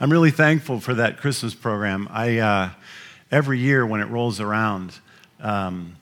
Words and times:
I'm 0.00 0.10
really 0.10 0.30
thankful 0.30 0.80
for 0.80 0.94
that 0.94 1.18
Christmas 1.18 1.54
program. 1.54 2.08
I, 2.10 2.38
uh, 2.38 2.70
every 3.30 3.58
year 3.58 3.86
when 3.86 4.00
it 4.00 4.06
rolls 4.06 4.40
around, 4.40 4.92
um, 5.40 5.96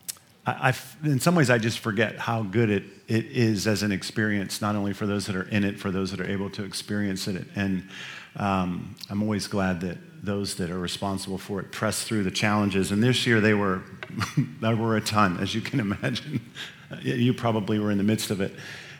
I, 0.45 0.75
in 1.04 1.21
some 1.21 1.37
ways, 1.37 1.50
I 1.50 1.58
just 1.58 1.79
forget 1.79 2.18
how 2.18 2.42
good 2.42 2.68
it, 2.68 2.84
it 3.07 3.26
is 3.26 3.67
as 3.67 3.83
an 3.83 3.92
experience, 3.92 4.60
not 4.60 4.75
only 4.75 4.92
for 4.92 5.07
those 5.07 5.26
that 5.26 5.36
are 5.36 5.49
in 5.49 5.63
it, 5.63 5.78
for 5.78 5.91
those 5.91 6.10
that 6.10 6.20
are 6.20 6.28
able 6.28 6.50
to 6.50 6.65
experience 6.65 7.28
it. 7.28 7.47
And 7.55 7.89
um, 8.36 8.96
I'm 9.09 9.23
always 9.23 9.46
glad 9.46 9.82
that 9.82 9.98
those 10.24 10.56
that 10.56 10.70
are 10.70 10.79
responsible 10.79 11.38
for 11.38 11.61
it 11.61 11.70
press 11.70 12.02
through 12.02 12.24
the 12.24 12.30
challenges. 12.30 12.90
And 12.90 13.02
this 13.02 13.27
year, 13.27 13.40
they 13.40 13.54
were, 13.54 13.82
there 14.61 14.74
were 14.74 14.96
a 14.96 15.00
ton, 15.00 15.38
as 15.38 15.54
you 15.54 15.61
can 15.61 15.79
imagine. 15.80 16.50
you 17.02 17.34
probably 17.34 17.79
were 17.79 17.90
in 17.90 17.98
the 17.98 18.04
midst 18.04 18.30
of 18.30 18.40
it. 18.40 18.54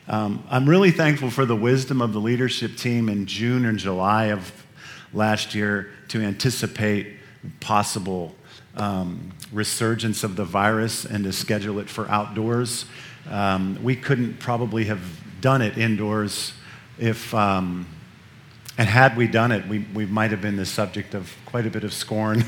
Um, 0.07 0.45
I'm 0.49 0.67
really 0.69 0.91
thankful 0.91 1.29
for 1.29 1.45
the 1.45 1.55
wisdom 1.55 2.01
of 2.01 2.13
the 2.13 2.19
leadership 2.19 2.77
team 2.77 3.09
in 3.09 3.25
June 3.25 3.65
and 3.65 3.77
July 3.77 4.25
of 4.25 4.62
last 5.13 5.55
year 5.55 5.89
to 6.09 6.21
anticipate 6.21 7.17
possible 7.59 8.35
um, 8.75 9.31
resurgence 9.51 10.23
of 10.23 10.35
the 10.35 10.45
virus 10.45 11.05
and 11.05 11.23
to 11.25 11.31
schedule 11.31 11.79
it 11.79 11.89
for 11.89 12.09
outdoors. 12.09 12.85
Um, 13.29 13.81
we 13.83 13.95
couldn't 13.95 14.39
probably 14.39 14.85
have 14.85 15.01
done 15.41 15.61
it 15.61 15.77
indoors 15.77 16.53
if, 16.97 17.33
um, 17.33 17.87
and 18.77 18.87
had 18.87 19.15
we 19.17 19.27
done 19.27 19.51
it, 19.51 19.67
we, 19.67 19.79
we 19.93 20.05
might 20.05 20.31
have 20.31 20.41
been 20.41 20.55
the 20.55 20.65
subject 20.65 21.13
of 21.13 21.31
quite 21.45 21.65
a 21.65 21.69
bit 21.69 21.83
of 21.83 21.93
scorn. 21.93 22.43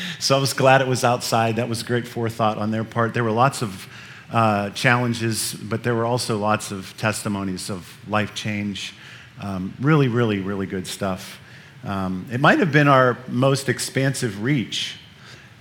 so 0.18 0.36
I 0.36 0.40
was 0.40 0.52
glad 0.52 0.80
it 0.80 0.88
was 0.88 1.04
outside. 1.04 1.56
That 1.56 1.68
was 1.68 1.82
great 1.82 2.08
forethought 2.08 2.58
on 2.58 2.70
their 2.70 2.84
part. 2.84 3.14
There 3.14 3.24
were 3.24 3.30
lots 3.30 3.62
of 3.62 3.88
uh, 4.32 4.70
challenges, 4.70 5.54
but 5.54 5.82
there 5.82 5.94
were 5.94 6.04
also 6.04 6.38
lots 6.38 6.70
of 6.70 6.96
testimonies 6.96 7.68
of 7.68 7.98
life 8.08 8.34
change. 8.34 8.94
Um, 9.40 9.74
really, 9.80 10.08
really, 10.08 10.40
really 10.40 10.66
good 10.66 10.86
stuff. 10.86 11.40
Um, 11.84 12.26
it 12.30 12.40
might 12.40 12.58
have 12.58 12.72
been 12.72 12.88
our 12.88 13.18
most 13.28 13.68
expansive 13.68 14.42
reach. 14.42 14.98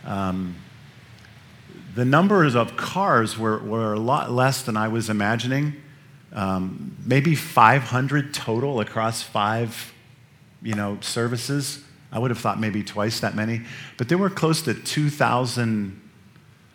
Um, 0.06 0.56
the 1.96 2.06
numbers 2.06 2.56
of 2.56 2.76
cars 2.78 3.38
were, 3.38 3.60
were 3.60 3.94
a 3.94 4.00
lot 4.00 4.32
less 4.32 4.62
than 4.62 4.78
I 4.78 4.88
was 4.88 5.10
imagining. 5.10 5.76
Um, 6.34 6.96
maybe 7.06 7.36
500 7.36 8.34
total 8.34 8.80
across 8.82 9.24
five, 9.24 9.94
you 10.62 10.76
know, 10.76 10.98
services. 11.02 11.84
I 12.12 12.20
would 12.20 12.32
have 12.32 12.40
thought 12.40 12.60
maybe 12.60 12.84
twice 12.84 13.20
that 13.22 13.36
many, 13.36 13.62
but 13.98 14.10
there 14.10 14.18
were 14.18 14.30
close 14.30 14.62
to 14.64 14.74
2,000. 14.74 16.00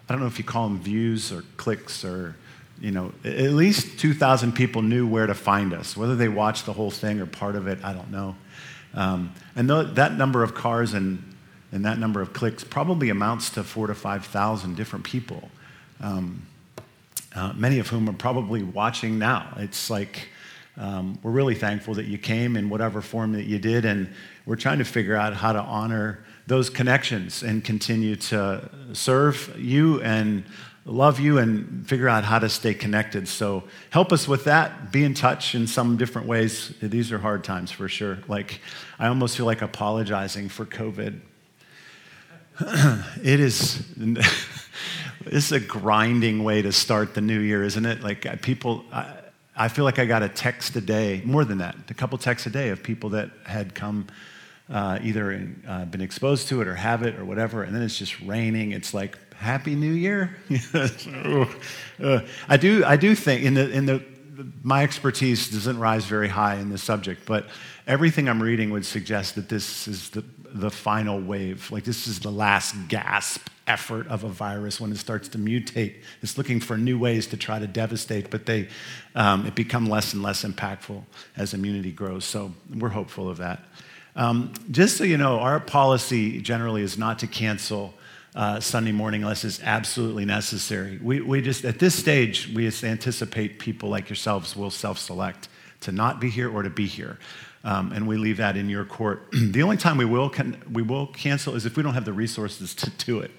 I 0.08 0.12
don't 0.12 0.20
know 0.20 0.26
if 0.26 0.38
you 0.38 0.44
call 0.44 0.68
them 0.68 0.80
views 0.80 1.32
or 1.32 1.44
clicks 1.56 2.04
or, 2.04 2.36
you 2.80 2.90
know, 2.90 3.12
at 3.24 3.50
least 3.50 3.98
2,000 3.98 4.52
people 4.52 4.82
knew 4.82 5.06
where 5.06 5.26
to 5.26 5.34
find 5.34 5.72
us. 5.72 5.96
Whether 5.96 6.16
they 6.16 6.28
watched 6.28 6.66
the 6.66 6.72
whole 6.72 6.90
thing 6.90 7.20
or 7.20 7.26
part 7.26 7.56
of 7.56 7.66
it, 7.66 7.78
I 7.84 7.92
don't 7.92 8.10
know. 8.10 8.36
Um, 8.94 9.32
and 9.56 9.68
th- 9.68 9.88
that 9.94 10.14
number 10.14 10.42
of 10.42 10.54
cars 10.54 10.94
and, 10.94 11.22
and 11.72 11.84
that 11.84 11.98
number 11.98 12.20
of 12.20 12.32
clicks 12.32 12.64
probably 12.64 13.10
amounts 13.10 13.50
to 13.50 13.64
four 13.64 13.88
to 13.88 13.94
5,000 13.94 14.76
different 14.76 15.04
people, 15.04 15.50
um, 16.00 16.46
uh, 17.34 17.52
many 17.54 17.78
of 17.78 17.88
whom 17.88 18.08
are 18.08 18.14
probably 18.14 18.62
watching 18.62 19.18
now. 19.18 19.54
It's 19.58 19.90
like 19.90 20.28
um, 20.76 21.18
we're 21.22 21.30
really 21.30 21.54
thankful 21.54 21.94
that 21.94 22.06
you 22.06 22.18
came 22.18 22.56
in 22.56 22.68
whatever 22.68 23.00
form 23.00 23.32
that 23.32 23.44
you 23.44 23.58
did, 23.58 23.84
and 23.84 24.12
we're 24.46 24.56
trying 24.56 24.78
to 24.78 24.84
figure 24.84 25.14
out 25.16 25.34
how 25.34 25.52
to 25.52 25.60
honor 25.60 26.24
those 26.46 26.68
connections 26.68 27.42
and 27.42 27.64
continue 27.64 28.16
to 28.16 28.68
serve 28.92 29.54
you 29.58 30.00
and 30.02 30.44
love 30.86 31.18
you 31.18 31.38
and 31.38 31.86
figure 31.88 32.08
out 32.08 32.24
how 32.24 32.38
to 32.38 32.48
stay 32.48 32.74
connected. 32.74 33.26
So 33.26 33.64
help 33.90 34.12
us 34.12 34.28
with 34.28 34.44
that. 34.44 34.92
Be 34.92 35.04
in 35.04 35.14
touch 35.14 35.54
in 35.54 35.66
some 35.66 35.96
different 35.96 36.28
ways. 36.28 36.74
These 36.82 37.10
are 37.12 37.18
hard 37.18 37.42
times 37.42 37.70
for 37.70 37.88
sure. 37.88 38.18
Like, 38.28 38.60
I 38.98 39.06
almost 39.06 39.36
feel 39.36 39.46
like 39.46 39.62
apologizing 39.62 40.48
for 40.50 40.66
COVID. 40.66 41.20
it 42.60 43.40
is. 43.40 43.82
it's 45.26 45.52
a 45.52 45.60
grinding 45.60 46.44
way 46.44 46.62
to 46.62 46.72
start 46.72 47.14
the 47.14 47.20
new 47.20 47.40
year, 47.40 47.64
isn't 47.64 47.86
it? 47.86 48.02
Like 48.02 48.42
people, 48.42 48.84
I, 48.92 49.12
I 49.56 49.68
feel 49.68 49.84
like 49.84 49.98
I 49.98 50.04
got 50.04 50.22
a 50.22 50.28
text 50.28 50.76
a 50.76 50.80
day, 50.80 51.22
more 51.24 51.44
than 51.44 51.58
that, 51.58 51.76
a 51.88 51.94
couple 51.94 52.18
texts 52.18 52.46
a 52.46 52.50
day 52.50 52.68
of 52.68 52.82
people 52.82 53.10
that 53.10 53.30
had 53.44 53.74
come 53.74 54.06
uh, 54.68 54.98
either 55.02 55.30
in, 55.32 55.62
uh, 55.66 55.84
been 55.84 56.00
exposed 56.00 56.48
to 56.48 56.60
it 56.60 56.68
or 56.68 56.74
have 56.74 57.02
it 57.02 57.16
or 57.16 57.24
whatever, 57.24 57.62
and 57.62 57.74
then 57.74 57.82
it's 57.82 57.98
just 57.98 58.20
raining. 58.20 58.72
It's 58.72 58.94
like 58.94 59.18
Happy 59.38 59.74
New 59.74 59.92
Year. 59.92 60.36
uh, 62.02 62.20
I 62.48 62.56
do, 62.56 62.84
I 62.84 62.96
do 62.96 63.14
think 63.14 63.44
in 63.44 63.54
the 63.54 63.70
in 63.70 63.86
the 63.86 64.02
my 64.62 64.82
expertise 64.82 65.50
doesn't 65.50 65.78
rise 65.78 66.04
very 66.04 66.28
high 66.28 66.56
in 66.56 66.70
this 66.70 66.82
subject, 66.82 67.24
but 67.26 67.46
everything 67.86 68.28
I'm 68.28 68.42
reading 68.42 68.70
would 68.70 68.84
suggest 68.84 69.34
that 69.36 69.48
this 69.48 69.86
is 69.86 70.10
the 70.10 70.24
the 70.54 70.70
final 70.70 71.20
wave. 71.20 71.70
Like 71.70 71.84
this 71.84 72.06
is 72.06 72.20
the 72.20 72.30
last 72.30 72.74
gasp 72.88 73.48
effort 73.66 74.06
of 74.08 74.24
a 74.24 74.28
virus 74.28 74.80
when 74.80 74.92
it 74.92 74.98
starts 74.98 75.28
to 75.28 75.38
mutate. 75.38 75.96
It's 76.22 76.38
looking 76.38 76.60
for 76.60 76.76
new 76.76 76.98
ways 76.98 77.26
to 77.28 77.36
try 77.36 77.58
to 77.58 77.66
devastate, 77.66 78.30
but 78.30 78.46
they 78.46 78.68
um, 79.14 79.46
it 79.46 79.54
become 79.54 79.86
less 79.86 80.12
and 80.12 80.22
less 80.22 80.44
impactful 80.44 81.02
as 81.36 81.54
immunity 81.54 81.92
grows. 81.92 82.24
So 82.24 82.52
we're 82.74 82.90
hopeful 82.90 83.28
of 83.28 83.38
that. 83.38 83.60
Um, 84.16 84.52
just 84.70 84.96
so 84.96 85.04
you 85.04 85.16
know, 85.16 85.40
our 85.40 85.58
policy 85.58 86.40
generally 86.40 86.82
is 86.82 86.96
not 86.96 87.18
to 87.20 87.26
cancel 87.26 87.94
uh, 88.34 88.60
Sunday 88.60 88.92
morning 88.92 89.22
unless 89.22 89.44
it's 89.44 89.62
absolutely 89.62 90.24
necessary. 90.24 90.98
We, 91.02 91.20
we 91.20 91.40
just, 91.40 91.64
at 91.64 91.78
this 91.78 91.94
stage, 91.94 92.50
we 92.54 92.66
anticipate 92.66 93.58
people 93.58 93.88
like 93.88 94.08
yourselves 94.08 94.56
will 94.56 94.70
self 94.70 94.98
select 94.98 95.48
to 95.80 95.92
not 95.92 96.20
be 96.20 96.30
here 96.30 96.50
or 96.50 96.62
to 96.62 96.70
be 96.70 96.86
here. 96.86 97.18
Um, 97.62 97.92
and 97.92 98.06
we 98.06 98.18
leave 98.18 98.36
that 98.36 98.58
in 98.58 98.68
your 98.68 98.84
court. 98.84 99.28
the 99.32 99.62
only 99.62 99.78
time 99.78 99.96
we 99.96 100.04
will, 100.04 100.28
can, 100.28 100.62
we 100.70 100.82
will 100.82 101.06
cancel 101.06 101.54
is 101.54 101.64
if 101.64 101.76
we 101.76 101.82
don't 101.82 101.94
have 101.94 102.04
the 102.04 102.12
resources 102.12 102.74
to 102.74 102.90
do 102.90 103.20
it, 103.20 103.30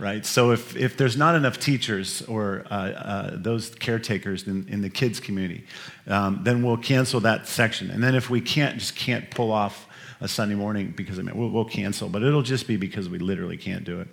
right? 0.00 0.26
So 0.26 0.50
if, 0.50 0.76
if 0.76 0.96
there's 0.96 1.16
not 1.16 1.36
enough 1.36 1.60
teachers 1.60 2.22
or 2.22 2.64
uh, 2.70 2.74
uh, 2.74 3.30
those 3.34 3.72
caretakers 3.76 4.48
in, 4.48 4.66
in 4.68 4.80
the 4.80 4.90
kids' 4.90 5.20
community, 5.20 5.64
um, 6.08 6.40
then 6.42 6.64
we'll 6.64 6.76
cancel 6.76 7.20
that 7.20 7.46
section. 7.46 7.90
And 7.90 8.02
then 8.02 8.16
if 8.16 8.28
we 8.28 8.40
can't, 8.40 8.78
just 8.78 8.96
can't 8.96 9.30
pull 9.30 9.52
off 9.52 9.86
a 10.20 10.26
Sunday 10.26 10.56
morning 10.56 10.92
because 10.96 11.20
I 11.20 11.22
mean, 11.22 11.36
we'll, 11.36 11.50
we'll 11.50 11.64
cancel, 11.64 12.08
but 12.08 12.24
it'll 12.24 12.42
just 12.42 12.66
be 12.66 12.76
because 12.76 13.08
we 13.08 13.18
literally 13.18 13.56
can't 13.56 13.84
do 13.84 14.00
it. 14.00 14.08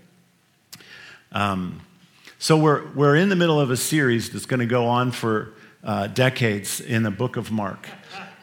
Um, 1.35 1.81
so 2.39 2.55
we're, 2.55 2.89
we're 2.93 3.17
in 3.17 3.27
the 3.27 3.35
middle 3.35 3.59
of 3.59 3.69
a 3.69 3.75
series 3.75 4.29
that's 4.29 4.45
going 4.45 4.61
to 4.61 4.65
go 4.65 4.85
on 4.85 5.11
for 5.11 5.53
uh, 5.83 6.07
decades 6.07 6.79
in 6.79 7.03
the 7.03 7.11
book 7.11 7.35
of 7.35 7.51
Mark. 7.51 7.89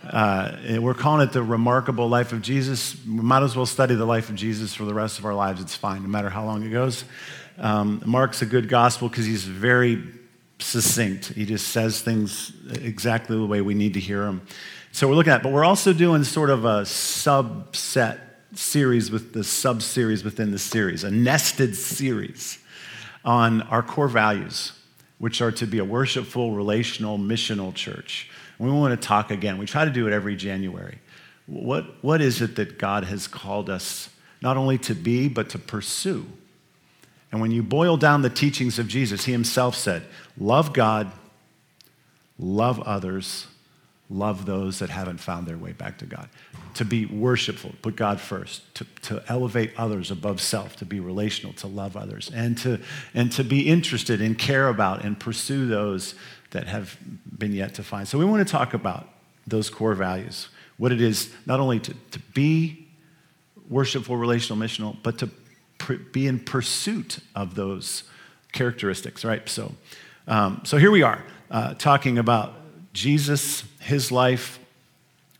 Uh, 0.04 0.58
we're 0.78 0.92
calling 0.92 1.26
it 1.26 1.32
the 1.32 1.42
remarkable 1.42 2.06
life 2.06 2.34
of 2.34 2.42
Jesus. 2.42 2.94
We 3.06 3.14
might 3.14 3.42
as 3.42 3.56
well 3.56 3.64
study 3.64 3.94
the 3.94 4.04
life 4.04 4.28
of 4.28 4.34
Jesus 4.34 4.74
for 4.74 4.84
the 4.84 4.92
rest 4.92 5.18
of 5.18 5.24
our 5.24 5.34
lives. 5.34 5.62
It's 5.62 5.74
fine, 5.74 6.02
no 6.02 6.08
matter 6.08 6.28
how 6.28 6.44
long 6.44 6.64
it 6.64 6.68
goes. 6.68 7.06
Um, 7.56 8.02
Mark's 8.04 8.42
a 8.42 8.46
good 8.46 8.68
gospel 8.68 9.08
because 9.08 9.24
he's 9.24 9.44
very 9.44 10.04
succinct. 10.58 11.28
He 11.28 11.46
just 11.46 11.68
says 11.68 12.02
things 12.02 12.52
exactly 12.74 13.38
the 13.38 13.46
way 13.46 13.62
we 13.62 13.72
need 13.72 13.94
to 13.94 14.00
hear 14.00 14.20
them. 14.20 14.42
So 14.90 15.08
we're 15.08 15.14
looking 15.14 15.32
at, 15.32 15.42
but 15.42 15.50
we're 15.50 15.64
also 15.64 15.94
doing 15.94 16.24
sort 16.24 16.50
of 16.50 16.66
a 16.66 16.82
subset 16.82 18.20
series 18.52 19.10
with 19.10 19.32
the 19.32 19.44
sub 19.44 19.80
series 19.80 20.22
within 20.24 20.50
the 20.50 20.58
series, 20.58 21.04
a 21.04 21.10
nested 21.10 21.74
series 21.74 22.58
on 23.24 23.62
our 23.62 23.82
core 23.82 24.08
values, 24.08 24.72
which 25.18 25.40
are 25.40 25.52
to 25.52 25.66
be 25.66 25.78
a 25.78 25.84
worshipful, 25.84 26.52
relational, 26.52 27.18
missional 27.18 27.74
church. 27.74 28.30
We 28.58 28.70
want 28.70 29.00
to 29.00 29.06
talk 29.06 29.30
again. 29.30 29.58
We 29.58 29.66
try 29.66 29.84
to 29.84 29.90
do 29.90 30.06
it 30.06 30.12
every 30.12 30.36
January. 30.36 30.98
What, 31.46 32.02
what 32.02 32.20
is 32.20 32.40
it 32.40 32.56
that 32.56 32.78
God 32.78 33.04
has 33.04 33.26
called 33.26 33.68
us 33.68 34.08
not 34.40 34.56
only 34.56 34.78
to 34.78 34.94
be, 34.94 35.28
but 35.28 35.48
to 35.50 35.58
pursue? 35.58 36.26
And 37.32 37.40
when 37.40 37.50
you 37.50 37.62
boil 37.62 37.96
down 37.96 38.22
the 38.22 38.30
teachings 38.30 38.78
of 38.78 38.86
Jesus, 38.86 39.24
he 39.24 39.32
himself 39.32 39.74
said, 39.74 40.04
Love 40.38 40.72
God, 40.72 41.10
love 42.38 42.78
others, 42.80 43.46
love 44.12 44.46
those 44.46 44.78
that 44.80 44.90
haven't 44.90 45.18
found 45.18 45.46
their 45.46 45.56
way 45.56 45.72
back 45.72 45.98
to 45.98 46.06
God. 46.06 46.28
To 46.74 46.84
be 46.84 47.06
worshipful, 47.06 47.72
put 47.82 47.96
God 47.96 48.20
first, 48.20 48.74
to, 48.76 48.84
to 49.02 49.22
elevate 49.28 49.72
others 49.76 50.10
above 50.10 50.40
self, 50.40 50.76
to 50.76 50.84
be 50.84 51.00
relational, 51.00 51.52
to 51.54 51.66
love 51.66 51.96
others, 51.96 52.30
and 52.34 52.56
to, 52.58 52.80
and 53.14 53.32
to 53.32 53.44
be 53.44 53.68
interested 53.68 54.20
and 54.20 54.38
care 54.38 54.68
about 54.68 55.04
and 55.04 55.18
pursue 55.18 55.66
those 55.66 56.14
that 56.50 56.66
have 56.66 56.98
been 57.38 57.52
yet 57.52 57.74
to 57.74 57.82
find. 57.82 58.06
So 58.06 58.18
we 58.18 58.24
want 58.24 58.46
to 58.46 58.50
talk 58.50 58.74
about 58.74 59.08
those 59.46 59.70
core 59.70 59.94
values, 59.94 60.48
what 60.76 60.92
it 60.92 61.00
is 61.00 61.32
not 61.46 61.60
only 61.60 61.80
to, 61.80 61.94
to 62.12 62.18
be 62.34 62.88
worshipful, 63.68 64.16
relational, 64.16 64.62
missional, 64.62 64.96
but 65.02 65.18
to 65.18 65.30
pr- 65.78 65.94
be 65.94 66.26
in 66.26 66.38
pursuit 66.38 67.18
of 67.34 67.54
those 67.54 68.04
characteristics, 68.52 69.24
right? 69.24 69.48
So, 69.48 69.72
um, 70.28 70.60
so 70.64 70.76
here 70.76 70.90
we 70.90 71.02
are 71.02 71.24
uh, 71.50 71.74
talking 71.74 72.18
about 72.18 72.54
Jesus, 72.92 73.62
his 73.82 74.12
life, 74.12 74.58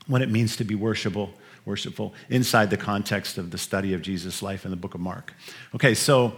what 0.06 0.22
it 0.22 0.30
means 0.30 0.56
to 0.56 0.64
be 0.64 0.74
worshipful, 0.74 1.32
worshipful 1.64 2.12
inside 2.28 2.70
the 2.70 2.76
context 2.76 3.38
of 3.38 3.50
the 3.50 3.58
study 3.58 3.94
of 3.94 4.02
Jesus' 4.02 4.42
life 4.42 4.64
in 4.64 4.70
the 4.70 4.76
book 4.76 4.94
of 4.94 5.00
Mark. 5.00 5.32
Okay, 5.74 5.94
so 5.94 6.34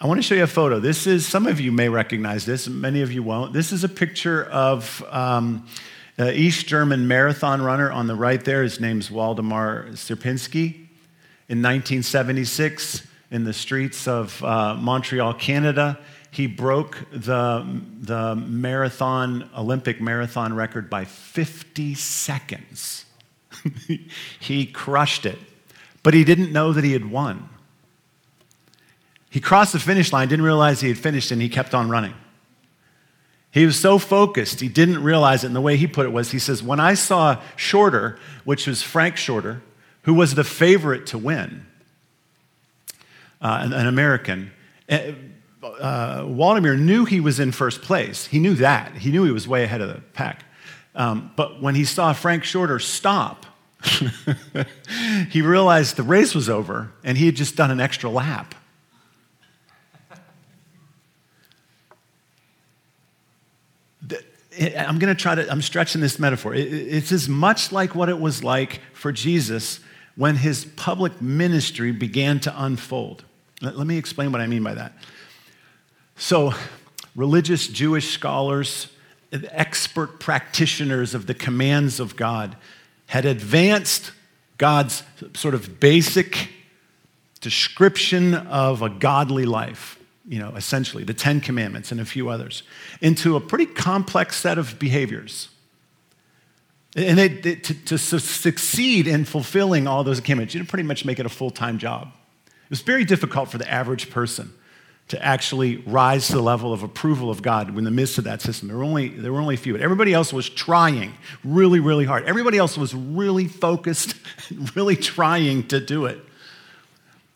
I 0.00 0.06
want 0.06 0.18
to 0.18 0.22
show 0.22 0.34
you 0.34 0.44
a 0.44 0.46
photo. 0.46 0.78
This 0.78 1.06
is, 1.06 1.26
some 1.26 1.46
of 1.46 1.58
you 1.58 1.72
may 1.72 1.88
recognize 1.88 2.44
this, 2.44 2.68
many 2.68 3.02
of 3.02 3.10
you 3.10 3.22
won't. 3.22 3.52
This 3.52 3.72
is 3.72 3.82
a 3.82 3.88
picture 3.88 4.44
of 4.44 5.02
um, 5.10 5.66
uh, 6.18 6.30
East 6.34 6.66
German 6.66 7.08
marathon 7.08 7.62
runner 7.62 7.90
on 7.90 8.06
the 8.06 8.14
right 8.14 8.44
there. 8.44 8.62
His 8.62 8.78
name's 8.78 9.10
Waldemar 9.10 9.86
Cierpinski. 9.92 10.74
In 11.48 11.62
1976, 11.62 13.06
in 13.30 13.44
the 13.44 13.52
streets 13.52 14.06
of 14.06 14.42
uh, 14.44 14.74
Montreal, 14.74 15.34
Canada, 15.34 15.98
he 16.30 16.46
broke 16.46 17.06
the, 17.10 17.82
the 18.00 18.36
marathon, 18.36 19.48
Olympic 19.56 20.00
marathon 20.00 20.54
record 20.54 20.90
by 20.90 21.04
50 21.04 21.94
seconds. 21.94 23.04
he 24.40 24.66
crushed 24.66 25.26
it, 25.26 25.38
but 26.02 26.14
he 26.14 26.24
didn't 26.24 26.52
know 26.52 26.72
that 26.72 26.84
he 26.84 26.92
had 26.92 27.10
won. 27.10 27.48
He 29.30 29.40
crossed 29.40 29.72
the 29.72 29.78
finish 29.78 30.12
line, 30.12 30.28
didn't 30.28 30.44
realize 30.44 30.80
he 30.80 30.88
had 30.88 30.98
finished, 30.98 31.30
and 31.30 31.40
he 31.40 31.48
kept 31.48 31.74
on 31.74 31.88
running. 31.88 32.14
He 33.50 33.64
was 33.64 33.78
so 33.78 33.98
focused, 33.98 34.60
he 34.60 34.68
didn't 34.68 35.02
realize 35.02 35.42
it. 35.42 35.48
And 35.48 35.56
the 35.56 35.60
way 35.60 35.76
he 35.76 35.86
put 35.86 36.06
it 36.06 36.10
was 36.10 36.30
he 36.30 36.38
says, 36.38 36.62
When 36.62 36.80
I 36.80 36.94
saw 36.94 37.40
Shorter, 37.56 38.18
which 38.44 38.66
was 38.66 38.82
Frank 38.82 39.16
Shorter, 39.16 39.62
who 40.02 40.14
was 40.14 40.34
the 40.34 40.44
favorite 40.44 41.06
to 41.06 41.18
win, 41.18 41.66
uh, 43.40 43.60
an, 43.62 43.72
an, 43.72 43.86
American, 43.86 44.50
eh, 44.88 45.12
uh, 45.72 46.24
Waldemar 46.26 46.76
knew 46.76 47.04
he 47.04 47.20
was 47.20 47.40
in 47.40 47.52
first 47.52 47.82
place. 47.82 48.26
He 48.26 48.38
knew 48.38 48.54
that. 48.54 48.94
He 48.96 49.10
knew 49.10 49.24
he 49.24 49.32
was 49.32 49.46
way 49.48 49.64
ahead 49.64 49.80
of 49.80 49.88
the 49.88 50.00
pack. 50.12 50.44
Um, 50.94 51.30
but 51.36 51.62
when 51.62 51.74
he 51.74 51.84
saw 51.84 52.12
Frank 52.12 52.44
Shorter 52.44 52.78
stop, 52.78 53.46
he 55.30 55.42
realized 55.42 55.96
the 55.96 56.02
race 56.02 56.34
was 56.34 56.48
over 56.48 56.92
and 57.04 57.16
he 57.16 57.26
had 57.26 57.36
just 57.36 57.56
done 57.56 57.70
an 57.70 57.80
extra 57.80 58.10
lap. 58.10 58.54
I'm 64.60 64.98
going 64.98 65.14
to 65.14 65.20
try 65.20 65.36
to, 65.36 65.48
I'm 65.48 65.62
stretching 65.62 66.00
this 66.00 66.18
metaphor. 66.18 66.52
It's 66.52 67.12
as 67.12 67.28
much 67.28 67.70
like 67.70 67.94
what 67.94 68.08
it 68.08 68.18
was 68.18 68.42
like 68.42 68.80
for 68.92 69.12
Jesus 69.12 69.78
when 70.16 70.34
his 70.34 70.64
public 70.64 71.22
ministry 71.22 71.92
began 71.92 72.40
to 72.40 72.64
unfold. 72.64 73.24
Let 73.62 73.86
me 73.86 73.96
explain 73.96 74.32
what 74.32 74.40
I 74.40 74.48
mean 74.48 74.64
by 74.64 74.74
that. 74.74 74.94
So, 76.18 76.52
religious 77.14 77.68
Jewish 77.68 78.10
scholars, 78.10 78.88
expert 79.32 80.20
practitioners 80.20 81.14
of 81.14 81.26
the 81.26 81.34
commands 81.34 82.00
of 82.00 82.16
God, 82.16 82.56
had 83.06 83.24
advanced 83.24 84.12
God's 84.58 85.04
sort 85.34 85.54
of 85.54 85.80
basic 85.80 86.50
description 87.40 88.34
of 88.34 88.82
a 88.82 88.90
godly 88.90 89.46
life 89.46 89.98
you 90.28 90.38
know, 90.38 90.50
essentially, 90.56 91.04
the 91.04 91.14
Ten 91.14 91.40
Commandments 91.40 91.90
and 91.90 92.00
a 92.00 92.04
few 92.04 92.28
others, 92.28 92.62
into 93.00 93.34
a 93.34 93.40
pretty 93.40 93.64
complex 93.64 94.36
set 94.36 94.58
of 94.58 94.78
behaviors. 94.78 95.48
And 96.94 97.18
they, 97.18 97.28
they, 97.28 97.54
to, 97.54 97.84
to 97.86 97.98
succeed 97.98 99.06
in 99.06 99.24
fulfilling 99.24 99.86
all 99.86 100.04
those 100.04 100.20
commandments, 100.20 100.54
you 100.54 100.62
pretty 100.64 100.82
much 100.82 101.06
make 101.06 101.18
it 101.18 101.24
a 101.24 101.30
full 101.30 101.50
time 101.50 101.78
job. 101.78 102.08
It 102.46 102.70
was 102.70 102.82
very 102.82 103.06
difficult 103.06 103.50
for 103.50 103.56
the 103.56 103.70
average 103.70 104.10
person 104.10 104.52
to 105.08 105.24
actually 105.24 105.78
rise 105.78 106.26
to 106.26 106.34
the 106.34 106.42
level 106.42 106.72
of 106.72 106.82
approval 106.82 107.30
of 107.30 107.40
God 107.40 107.76
in 107.76 107.84
the 107.84 107.90
midst 107.90 108.18
of 108.18 108.24
that 108.24 108.42
system. 108.42 108.68
There 108.68 108.76
were 108.76 108.84
only, 108.84 109.08
there 109.08 109.32
were 109.32 109.40
only 109.40 109.54
a 109.54 109.58
few. 109.58 109.76
Everybody 109.76 110.12
else 110.12 110.32
was 110.32 110.48
trying 110.48 111.14
really, 111.42 111.80
really 111.80 112.04
hard. 112.04 112.24
Everybody 112.24 112.58
else 112.58 112.76
was 112.76 112.94
really 112.94 113.48
focused, 113.48 114.14
really 114.74 114.96
trying 114.96 115.66
to 115.68 115.80
do 115.80 116.04
it. 116.04 116.20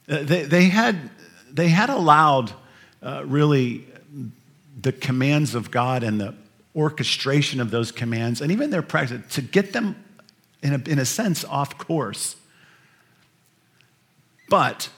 Uh, 0.08 0.22
they, 0.22 0.42
they, 0.42 0.64
had, 0.64 1.10
they 1.50 1.68
had 1.68 1.88
allowed 1.88 2.52
uh, 3.02 3.22
really 3.24 3.86
the 4.80 4.92
commands 4.92 5.54
of 5.54 5.70
God 5.70 6.02
and 6.02 6.20
the 6.20 6.34
orchestration 6.76 7.60
of 7.60 7.70
those 7.70 7.90
commands 7.90 8.40
and 8.40 8.52
even 8.52 8.70
their 8.70 8.82
practice 8.82 9.22
to 9.34 9.40
get 9.40 9.72
them, 9.72 9.96
in 10.62 10.74
a, 10.74 10.90
in 10.90 10.98
a 10.98 11.06
sense, 11.06 11.42
off 11.44 11.78
course. 11.78 12.36
But 14.50 14.90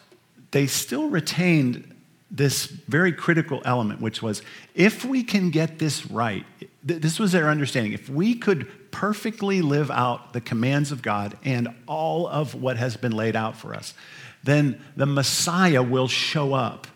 they 0.50 0.66
still 0.66 1.08
retained 1.08 1.93
this 2.30 2.66
very 2.66 3.12
critical 3.12 3.62
element, 3.64 4.00
which 4.00 4.22
was 4.22 4.42
if 4.74 5.04
we 5.04 5.22
can 5.22 5.50
get 5.50 5.78
this 5.78 6.06
right, 6.06 6.44
this 6.82 7.18
was 7.18 7.32
their 7.32 7.48
understanding. 7.48 7.92
If 7.92 8.08
we 8.08 8.34
could 8.34 8.90
perfectly 8.90 9.62
live 9.62 9.90
out 9.90 10.32
the 10.32 10.40
commands 10.40 10.92
of 10.92 11.02
God 11.02 11.36
and 11.44 11.68
all 11.86 12.26
of 12.26 12.54
what 12.54 12.76
has 12.76 12.96
been 12.96 13.12
laid 13.12 13.36
out 13.36 13.56
for 13.56 13.74
us, 13.74 13.94
then 14.42 14.80
the 14.96 15.06
Messiah 15.06 15.82
will 15.82 16.08
show 16.08 16.54
up 16.54 16.86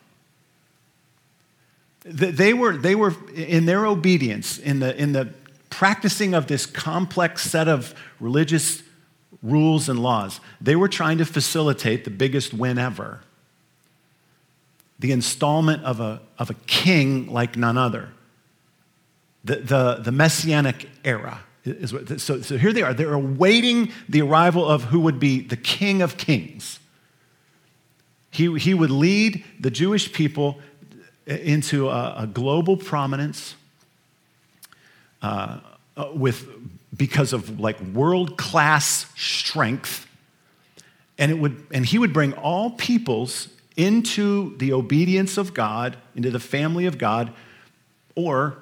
they 2.10 2.54
were, 2.54 2.76
they 2.76 2.94
were 2.94 3.14
in 3.34 3.66
their 3.66 3.86
obedience, 3.86 4.58
in 4.58 4.80
the, 4.80 4.96
in 4.96 5.12
the 5.12 5.28
practicing 5.68 6.34
of 6.34 6.46
this 6.46 6.64
complex 6.64 7.42
set 7.42 7.68
of 7.68 7.94
religious 8.18 8.82
rules 9.42 9.88
and 9.88 10.00
laws, 10.00 10.40
they 10.60 10.74
were 10.74 10.88
trying 10.88 11.18
to 11.18 11.26
facilitate 11.26 12.04
the 12.04 12.10
biggest 12.10 12.54
win 12.54 12.78
ever 12.78 13.20
the 14.98 15.12
installment 15.12 15.84
of 15.84 16.00
a, 16.00 16.20
of 16.38 16.50
a 16.50 16.54
king 16.66 17.32
like 17.32 17.56
none 17.56 17.78
other. 17.78 18.10
The, 19.44 19.56
the, 19.56 19.94
the 20.04 20.12
messianic 20.12 20.88
era. 21.04 21.40
Is 21.64 21.92
what, 21.92 22.20
so, 22.20 22.40
so 22.40 22.56
here 22.56 22.72
they 22.72 22.82
are. 22.82 22.94
They're 22.94 23.12
awaiting 23.12 23.92
the 24.08 24.22
arrival 24.22 24.66
of 24.66 24.84
who 24.84 25.00
would 25.00 25.20
be 25.20 25.40
the 25.40 25.56
king 25.56 26.02
of 26.02 26.16
kings. 26.16 26.80
He, 28.30 28.58
he 28.58 28.74
would 28.74 28.90
lead 28.90 29.44
the 29.60 29.70
Jewish 29.70 30.12
people 30.12 30.60
into 31.26 31.88
a, 31.88 32.14
a 32.18 32.26
global 32.26 32.76
prominence 32.76 33.54
uh, 35.22 35.60
uh, 35.96 36.10
with 36.14 36.48
because 36.96 37.32
of 37.32 37.60
like 37.60 37.78
world 37.92 38.36
class 38.36 39.06
strength 39.16 40.06
and 41.18 41.30
it 41.30 41.34
would 41.34 41.66
and 41.70 41.84
he 41.84 41.98
would 41.98 42.12
bring 42.12 42.32
all 42.34 42.70
peoples 42.70 43.48
into 43.78 44.56
the 44.58 44.72
obedience 44.72 45.38
of 45.38 45.54
god 45.54 45.96
into 46.14 46.30
the 46.30 46.40
family 46.40 46.84
of 46.84 46.98
god 46.98 47.32
or 48.14 48.58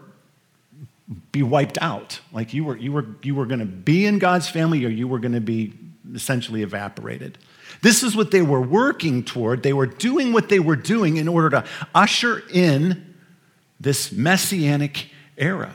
be 1.32 1.42
wiped 1.42 1.78
out 1.80 2.20
like 2.32 2.54
you 2.54 2.64
were 2.64 2.76
you 2.76 2.92
were 2.92 3.06
you 3.22 3.34
were 3.34 3.46
going 3.46 3.58
to 3.58 3.66
be 3.66 4.06
in 4.06 4.18
god's 4.18 4.48
family 4.48 4.84
or 4.84 4.88
you 4.88 5.08
were 5.08 5.18
going 5.18 5.32
to 5.32 5.40
be 5.40 5.72
essentially 6.14 6.62
evaporated 6.62 7.38
this 7.82 8.02
is 8.02 8.16
what 8.16 8.30
they 8.30 8.42
were 8.42 8.60
working 8.60 9.22
toward. 9.22 9.62
They 9.62 9.72
were 9.72 9.86
doing 9.86 10.32
what 10.32 10.48
they 10.48 10.60
were 10.60 10.76
doing 10.76 11.16
in 11.16 11.28
order 11.28 11.50
to 11.50 11.64
usher 11.94 12.42
in 12.52 13.14
this 13.78 14.12
messianic 14.12 15.10
era. 15.36 15.74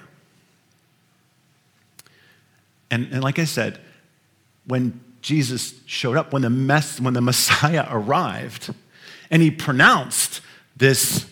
And, 2.90 3.08
and 3.12 3.24
like 3.24 3.40
I 3.40 3.46
said, 3.46 3.80
when 4.66 5.00
Jesus 5.22 5.76
showed 5.86 6.18
up, 6.18 6.34
when 6.34 6.42
the, 6.42 6.50
mess, 6.50 7.00
when 7.00 7.14
the 7.14 7.22
Messiah 7.22 7.88
arrived, 7.92 8.74
and 9.32 9.42
he 9.42 9.50
pronounced 9.50 10.42
this 10.76 11.26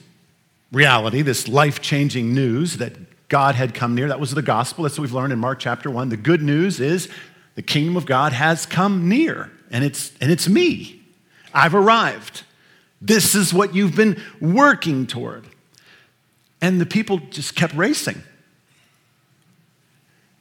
reality, 0.72 1.22
this 1.22 1.48
life 1.48 1.82
changing 1.82 2.34
news 2.34 2.78
that 2.78 2.94
God 3.28 3.56
had 3.56 3.74
come 3.74 3.94
near. 3.94 4.08
That 4.08 4.20
was 4.20 4.32
the 4.32 4.42
gospel. 4.42 4.84
That's 4.84 4.98
what 4.98 5.04
we've 5.04 5.14
learned 5.14 5.34
in 5.34 5.40
Mark 5.40 5.60
chapter 5.60 5.92
1. 5.92 6.10
The 6.10 6.18
good 6.18 6.42
news 6.42 6.80
is 6.80 7.10
the 7.56 7.62
kingdom 7.62 7.98
of 7.98 8.06
God 8.06 8.34
has 8.34 8.66
come 8.66 9.10
near 9.10 9.52
and 9.70 9.84
it's, 9.84 10.14
and 10.22 10.32
it's 10.32 10.48
me. 10.48 11.02
I've 11.54 11.76
arrived. 11.76 12.44
This 13.02 13.36
is 13.36 13.54
what 13.54 13.76
you've 13.76 13.96
been 13.96 14.22
working 14.40 15.06
toward. 15.06 15.46
And 16.62 16.80
the 16.80 16.86
people 16.86 17.20
just 17.30 17.56
kept 17.56 17.74
racing. 17.74 18.22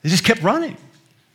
They 0.02 0.08
just 0.08 0.24
kept 0.24 0.42
running 0.42 0.76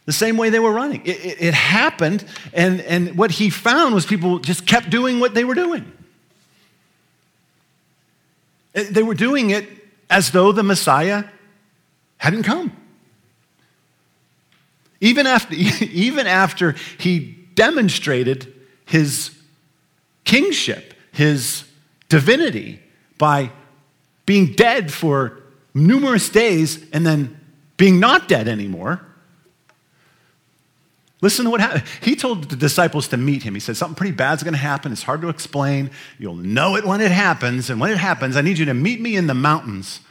the 0.05 0.13
same 0.13 0.37
way 0.37 0.49
they 0.49 0.59
were 0.59 0.71
running. 0.71 1.01
It, 1.05 1.25
it, 1.25 1.41
it, 1.41 1.53
happened, 1.53 2.25
and, 2.53 2.81
and 2.81 3.17
what 3.17 3.31
he 3.31 3.49
found 3.49 3.95
was 3.95 4.05
people 4.05 4.39
just 4.39 4.65
kept 4.65 4.89
doing 4.89 5.19
what 5.19 5.33
they 5.33 5.45
were 5.45 5.55
doing. 5.55 5.91
Uh, 8.75 8.83
they 8.89 9.03
were 9.03 9.15
doing 9.15 9.49
it 9.49 9.67
as 10.09 10.31
though 10.31 10.51
the 10.51 10.63
Messiah 10.63 11.25
hadn't 12.17 12.43
come. 12.43 12.75
Even 15.01 15.27
after, 15.27 15.55
even 15.85 16.27
after 16.27 16.75
he 16.97 17.19
demonstrated 17.55 18.53
his 18.85 19.31
kingship, 20.23 20.93
his 21.11 21.65
divinity, 22.09 22.79
by 23.17 23.51
being 24.25 24.53
dead 24.53 24.91
for 24.91 25.41
numerous 25.73 26.29
days 26.29 26.83
and 26.91 27.05
then 27.05 27.39
being 27.77 27.99
not 27.99 28.27
dead 28.27 28.47
anymore. 28.47 29.05
Listen 31.23 31.45
to 31.45 31.51
what 31.51 31.61
happened. 31.61 31.85
He 32.01 32.17
told 32.17 32.49
the 32.49 32.57
disciples 32.57 33.07
to 33.07 33.15
meet 33.15 33.43
him. 33.43 33.53
He 33.53 33.61
said, 33.61 33.77
Something 33.77 33.95
pretty 33.95 34.11
bad's 34.11 34.43
going 34.43 34.55
to 34.55 34.59
happen. 34.59 34.91
It's 34.91 35.03
hard 35.03 35.21
to 35.21 35.29
explain. 35.29 35.89
You'll 36.19 36.35
know 36.35 36.75
it 36.75 36.83
when 36.83 36.99
it 36.99 37.11
happens. 37.11 37.69
And 37.69 37.79
when 37.79 37.91
it 37.91 37.97
happens, 37.97 38.35
I 38.35 38.41
need 38.41 38.57
you 38.57 38.65
to 38.65 38.73
meet 38.73 38.99
me 38.99 39.15
in 39.15 39.27
the 39.27 39.33
mountains. 39.33 40.01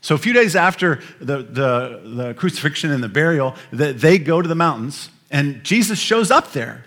So, 0.00 0.14
a 0.14 0.18
few 0.18 0.32
days 0.32 0.56
after 0.56 1.02
the, 1.20 1.42
the, 1.42 2.00
the 2.04 2.34
crucifixion 2.38 2.90
and 2.90 3.04
the 3.04 3.08
burial, 3.10 3.54
the, 3.70 3.92
they 3.92 4.16
go 4.16 4.40
to 4.40 4.48
the 4.48 4.54
mountains. 4.54 5.10
And 5.30 5.62
Jesus 5.62 5.98
shows 5.98 6.30
up 6.30 6.52
there, 6.52 6.86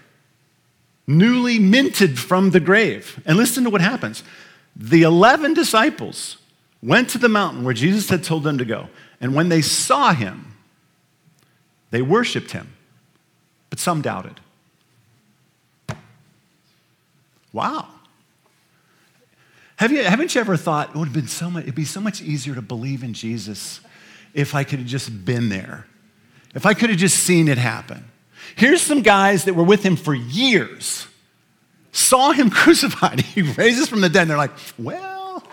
newly 1.06 1.60
minted 1.60 2.18
from 2.18 2.50
the 2.50 2.60
grave. 2.60 3.22
And 3.24 3.38
listen 3.38 3.66
to 3.66 3.70
what 3.70 3.82
happens. 3.82 4.24
The 4.76 5.04
11 5.04 5.54
disciples 5.54 6.38
went 6.82 7.08
to 7.12 7.20
the 7.20 7.30
mountain 7.30 7.64
where 7.64 7.76
Jesus 7.76 8.10
had 8.10 8.24
told 8.24 8.44
them 8.44 8.58
to 8.58 8.66
go. 8.66 8.90
And 9.22 9.36
when 9.36 9.50
they 9.50 9.62
saw 9.62 10.12
him, 10.12 10.56
They 11.92 12.02
worshiped 12.02 12.50
him, 12.50 12.74
but 13.70 13.80
some 13.80 14.02
doubted. 14.02 14.40
Wow. 17.52 17.88
Have 19.78 19.92
you, 19.92 20.04
haven't 20.04 20.36
you 20.36 20.42
ever 20.42 20.58
thought 20.58 20.90
it 20.90 20.96
would 20.96 21.08
have 21.08 21.14
been 21.14 21.28
so 21.28 21.50
much, 21.50 21.64
it'd 21.64 21.76
be 21.76 21.86
so 21.86 22.02
much 22.02 22.22
easier 22.22 22.54
to 22.56 22.62
believe 22.62 23.04
in 23.04 23.14
Jesus 23.14 23.80
if 24.34 24.54
I 24.54 24.64
could 24.64 24.80
have 24.80 24.88
just 24.88 25.26
been 25.26 25.50
there, 25.50 25.88
if 26.54 26.66
I 26.66 26.74
could 26.74 26.90
have 26.90 27.00
just 27.00 27.20
seen 27.20 27.48
it 27.48 27.58
happen? 27.58 28.06
Here's 28.56 28.82
some 28.82 29.02
guys 29.02 29.46
that 29.46 29.54
were 29.54 29.64
with 29.64 29.84
him 29.84 29.96
for 29.96 30.14
years, 30.14 31.08
saw 31.92 32.32
him 32.32 32.50
crucified. 32.50 33.22
He 33.22 33.42
raises 33.42 33.88
from 33.88 34.02
the 34.02 34.10
dead, 34.10 34.24
and 34.24 34.32
they're 34.32 34.38
like, 34.38 34.52
well, 34.78 35.44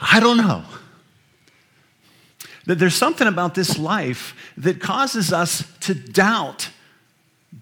I 0.00 0.20
don't 0.20 0.36
know. 0.36 0.62
That 2.66 2.78
there's 2.78 2.94
something 2.94 3.28
about 3.28 3.54
this 3.54 3.78
life 3.78 4.34
that 4.56 4.80
causes 4.80 5.32
us 5.32 5.64
to 5.80 5.94
doubt 5.94 6.70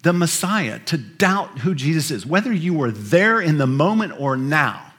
the 0.03 0.13
Messiah, 0.13 0.79
to 0.81 0.99
doubt 0.99 1.61
who 1.61 1.75
Jesus 1.75 2.11
is. 2.11 2.27
Whether 2.27 2.53
you 2.53 2.75
were 2.75 2.91
there 2.91 3.41
in 3.41 3.59
the 3.59 3.67
moment 3.67 4.19
or 4.19 4.37
now, 4.37 4.93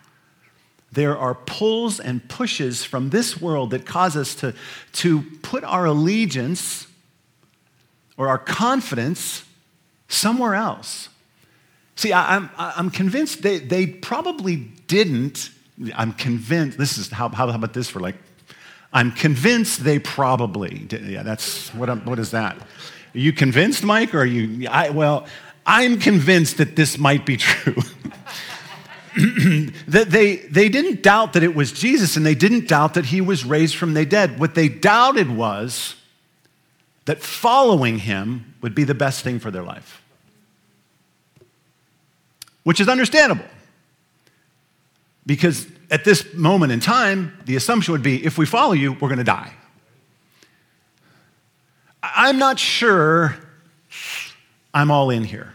there 0.91 1.17
are 1.17 1.35
pulls 1.35 1.99
and 1.99 2.27
pushes 2.29 2.85
from 2.85 3.09
this 3.09 3.41
world 3.41 3.71
that 3.71 3.85
cause 3.85 4.15
us 4.15 4.33
to, 4.35 4.53
to 4.93 5.21
put 5.41 5.63
our 5.63 5.85
allegiance 5.85 6.87
or 8.15 8.29
our 8.29 8.37
confidence 8.37 9.43
somewhere 10.07 10.55
else. 10.55 11.09
See, 11.95 12.13
I, 12.13 12.35
am 12.35 12.49
I'm, 12.57 12.73
I'm 12.77 12.89
convinced 12.89 13.41
they, 13.41 13.59
they 13.59 13.87
probably 13.87 14.55
didn't. 14.55 15.49
I'm 15.95 16.13
convinced, 16.13 16.77
this 16.77 16.97
is, 16.97 17.09
how, 17.09 17.29
how 17.29 17.49
about 17.49 17.73
this 17.73 17.89
for 17.89 17.99
like, 17.99 18.15
I'm 18.95 19.11
convinced 19.11 19.83
they 19.83 19.99
probably 19.99 20.79
did. 20.79 21.03
Yeah, 21.03 21.21
that's, 21.21 21.73
what, 21.73 21.89
what 22.05 22.17
is 22.17 22.31
that? 22.31 22.55
Are 22.55 23.19
you 23.19 23.33
convinced, 23.33 23.83
Mike? 23.83 24.15
Or 24.15 24.19
are 24.19 24.25
you, 24.25 24.69
I, 24.69 24.89
well, 24.89 25.27
I'm 25.65 25.99
convinced 25.99 26.57
that 26.57 26.77
this 26.77 26.97
might 26.97 27.25
be 27.25 27.35
true. 27.37 27.75
that 29.87 30.07
they, 30.09 30.37
they 30.37 30.69
didn't 30.69 31.03
doubt 31.03 31.33
that 31.33 31.43
it 31.43 31.53
was 31.55 31.73
Jesus 31.73 32.15
and 32.15 32.25
they 32.25 32.35
didn't 32.35 32.69
doubt 32.69 32.93
that 32.93 33.07
he 33.07 33.19
was 33.19 33.43
raised 33.43 33.75
from 33.75 33.95
the 33.95 34.05
dead. 34.05 34.39
What 34.39 34.55
they 34.55 34.69
doubted 34.69 35.29
was 35.29 35.95
that 37.03 37.21
following 37.21 37.99
him 37.99 38.53
would 38.61 38.73
be 38.73 38.85
the 38.85 38.95
best 38.95 39.25
thing 39.25 39.39
for 39.39 39.51
their 39.51 39.63
life, 39.63 40.01
which 42.63 42.79
is 42.79 42.87
understandable. 42.87 43.45
Because 45.25 45.67
at 45.91 46.03
this 46.03 46.33
moment 46.33 46.71
in 46.71 46.79
time, 46.79 47.37
the 47.45 47.55
assumption 47.55 47.91
would 47.91 48.03
be 48.03 48.25
if 48.25 48.37
we 48.37 48.45
follow 48.45 48.73
you, 48.73 48.93
we're 48.93 49.09
going 49.09 49.17
to 49.17 49.23
die. 49.23 49.53
I'm 52.01 52.37
not 52.37 52.59
sure 52.59 53.35
I'm 54.73 54.91
all 54.91 55.09
in 55.09 55.23
here. 55.23 55.53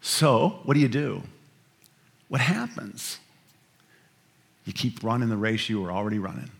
So, 0.00 0.60
what 0.64 0.74
do 0.74 0.80
you 0.80 0.88
do? 0.88 1.22
What 2.28 2.40
happens? 2.40 3.18
You 4.64 4.72
keep 4.72 5.02
running 5.02 5.28
the 5.28 5.36
race 5.36 5.68
you 5.68 5.80
were 5.80 5.92
already 5.92 6.18
running. 6.18 6.50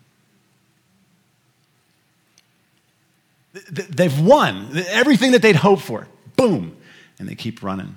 They've 3.70 4.20
won 4.20 4.70
everything 4.88 5.32
that 5.32 5.42
they'd 5.42 5.56
hoped 5.56 5.82
for. 5.82 6.08
Boom. 6.36 6.76
And 7.18 7.28
they 7.28 7.34
keep 7.34 7.62
running. 7.62 7.96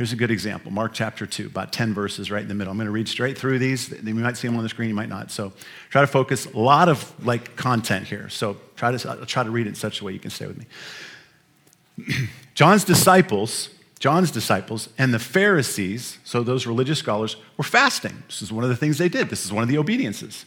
Here's 0.00 0.14
a 0.14 0.16
good 0.16 0.30
example 0.30 0.70
Mark 0.70 0.94
chapter 0.94 1.26
2, 1.26 1.48
about 1.48 1.74
10 1.74 1.92
verses 1.92 2.30
right 2.30 2.40
in 2.40 2.48
the 2.48 2.54
middle. 2.54 2.70
I'm 2.70 2.78
going 2.78 2.86
to 2.86 2.90
read 2.90 3.06
straight 3.06 3.36
through 3.36 3.58
these. 3.58 3.90
You 3.90 4.14
might 4.14 4.38
see 4.38 4.48
them 4.48 4.56
on 4.56 4.62
the 4.62 4.68
screen, 4.70 4.88
you 4.88 4.94
might 4.94 5.10
not. 5.10 5.30
So 5.30 5.52
try 5.90 6.00
to 6.00 6.06
focus. 6.06 6.46
A 6.46 6.58
lot 6.58 6.88
of 6.88 7.12
like 7.26 7.54
content 7.54 8.06
here. 8.06 8.30
So 8.30 8.56
try 8.76 8.96
to, 8.96 9.10
I'll 9.10 9.26
try 9.26 9.42
to 9.42 9.50
read 9.50 9.66
it 9.66 9.68
in 9.68 9.74
such 9.74 10.00
a 10.00 10.04
way 10.04 10.12
you 10.12 10.18
can 10.18 10.30
stay 10.30 10.46
with 10.46 10.56
me. 10.56 12.28
John's 12.54 12.82
disciples, 12.82 13.68
John's 13.98 14.30
disciples, 14.30 14.88
and 14.96 15.12
the 15.12 15.18
Pharisees, 15.18 16.16
so 16.24 16.42
those 16.42 16.66
religious 16.66 16.98
scholars, 16.98 17.36
were 17.58 17.64
fasting. 17.64 18.22
This 18.26 18.40
is 18.40 18.50
one 18.50 18.64
of 18.64 18.70
the 18.70 18.76
things 18.76 18.96
they 18.96 19.10
did. 19.10 19.28
This 19.28 19.44
is 19.44 19.52
one 19.52 19.62
of 19.62 19.68
the 19.68 19.76
obediences. 19.76 20.46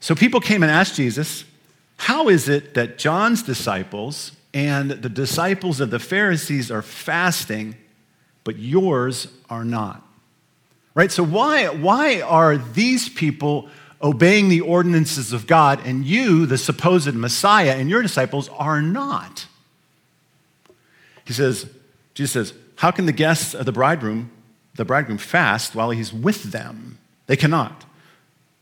So 0.00 0.14
people 0.14 0.38
came 0.38 0.62
and 0.62 0.70
asked 0.70 0.96
Jesus, 0.96 1.46
How 1.96 2.28
is 2.28 2.46
it 2.46 2.74
that 2.74 2.98
John's 2.98 3.42
disciples 3.42 4.32
and 4.52 4.90
the 4.90 5.08
disciples 5.08 5.80
of 5.80 5.88
the 5.88 5.98
Pharisees 5.98 6.70
are 6.70 6.82
fasting? 6.82 7.76
But 8.44 8.58
yours 8.58 9.28
are 9.48 9.64
not. 9.64 10.06
Right? 10.94 11.12
So, 11.12 11.22
why, 11.22 11.68
why 11.68 12.20
are 12.20 12.56
these 12.56 13.08
people 13.08 13.68
obeying 14.02 14.48
the 14.48 14.60
ordinances 14.60 15.32
of 15.32 15.46
God 15.46 15.80
and 15.84 16.04
you, 16.04 16.46
the 16.46 16.58
supposed 16.58 17.14
Messiah, 17.14 17.76
and 17.76 17.88
your 17.88 18.02
disciples 18.02 18.48
are 18.50 18.82
not? 18.82 19.46
He 21.24 21.32
says, 21.32 21.70
Jesus 22.14 22.32
says, 22.32 22.58
How 22.76 22.90
can 22.90 23.06
the 23.06 23.12
guests 23.12 23.54
of 23.54 23.66
the 23.66 23.72
bridegroom, 23.72 24.30
the 24.74 24.84
bridegroom 24.84 25.18
fast 25.18 25.74
while 25.74 25.90
he's 25.90 26.12
with 26.12 26.44
them? 26.44 26.98
They 27.26 27.36
cannot. 27.36 27.84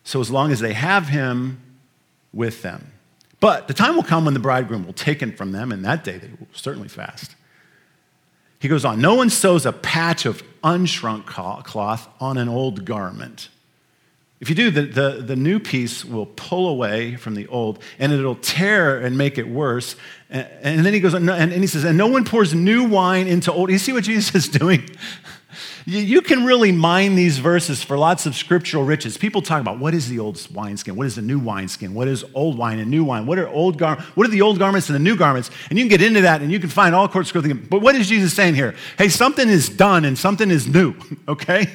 So, 0.05 0.21
as 0.21 0.31
long 0.31 0.53
as 0.53 0.61
they 0.61 0.75
have 0.75 1.09
him 1.09 1.61
with 2.33 2.63
them. 2.63 2.93
But 3.41 3.69
the 3.69 3.75
time 3.75 3.95
will 3.95 4.03
come 4.03 4.25
when 4.25 4.35
the 4.35 4.41
bridegroom 4.41 4.85
will 4.85 4.93
take 4.93 5.21
him 5.21 5.33
from 5.33 5.53
them, 5.53 5.73
and 5.73 5.85
that 5.85 6.05
day 6.05 6.19
they 6.19 6.29
will 6.29 6.49
certainly 6.53 6.89
fast. 6.89 7.37
He 8.61 8.69
goes 8.69 8.85
on, 8.85 9.01
no 9.01 9.15
one 9.15 9.31
sews 9.31 9.67
a 9.67 9.73
patch 9.73 10.27
of 10.27 10.43
unshrunk 10.65 11.27
cloth 11.27 12.09
on 12.21 12.39
an 12.39 12.49
old 12.49 12.85
garment. 12.85 13.49
If 14.41 14.49
you 14.49 14.55
do, 14.55 14.71
the, 14.71 14.83
the, 14.83 15.11
the, 15.23 15.37
new 15.37 15.59
piece 15.59 16.05
will 16.05 16.27
pull 16.27 16.69
away 16.69 17.17
from 17.17 17.35
the 17.35 17.49
old 17.49 17.83
and 17.99 18.13
it'll 18.13 18.37
tear 18.37 19.01
and 19.01 19.19
make 19.19 19.37
it 19.37 19.49
worse. 19.49 19.97
And, 20.31 20.47
and 20.63 20.87
then 20.87 20.95
he 20.95 21.01
goes 21.01 21.15
on, 21.15 21.29
and, 21.29 21.53
and 21.53 21.61
he 21.61 21.67
says, 21.67 21.83
and 21.83 21.99
no 21.99 22.07
one 22.07 22.25
pours 22.25 22.55
new 22.55 22.85
wine 22.85 23.27
into 23.27 23.53
old. 23.53 23.71
You 23.71 23.79
see 23.79 23.93
what 23.93 24.05
Jesus 24.05 24.35
is 24.35 24.49
doing? 24.49 24.89
You 25.87 26.21
can 26.21 26.45
really 26.45 26.73
mine 26.73 27.15
these 27.15 27.39
verses 27.39 27.83
for 27.83 27.97
lots 27.97 28.27
of 28.27 28.37
scriptural 28.37 28.85
riches. 28.85 29.17
People 29.17 29.41
talk 29.41 29.61
about 29.61 29.79
what 29.79 29.95
is 29.95 30.09
the 30.09 30.19
old 30.19 30.47
wineskin? 30.53 30.95
What 30.95 31.07
is 31.07 31.17
the 31.17 31.23
new 31.23 31.39
wineskin? 31.39 31.95
What 31.95 32.07
is 32.07 32.25
old 32.35 32.59
wine 32.59 32.79
and 32.79 32.91
new 32.91 33.03
wine? 33.03 33.25
What 33.25 33.39
are 33.39 33.49
old 33.49 33.79
gar- 33.79 33.99
What 34.15 34.27
are 34.27 34.31
the 34.31 34.43
old 34.43 34.59
garments 34.59 34.91
and 34.91 34.95
the 34.95 35.01
new 35.01 35.17
garments? 35.17 35.51
And 35.71 35.79
you 35.79 35.85
can 35.85 35.89
get 35.89 36.03
into 36.03 36.21
that 36.21 36.43
and 36.43 36.53
you 36.53 36.61
can 36.61 36.69
find 36.69 36.95
all 36.95 37.11
sorts 37.11 37.35
of 37.35 37.43
things. 37.43 37.67
But 37.69 37.81
what 37.81 37.95
is 37.95 38.09
Jesus 38.09 38.35
saying 38.35 38.57
here? 38.57 38.75
Hey, 38.99 39.09
something 39.09 39.49
is 39.49 39.71
done 39.71 40.05
and 40.05 40.19
something 40.19 40.51
is 40.51 40.69
new, 40.69 40.95
okay? 41.29 41.75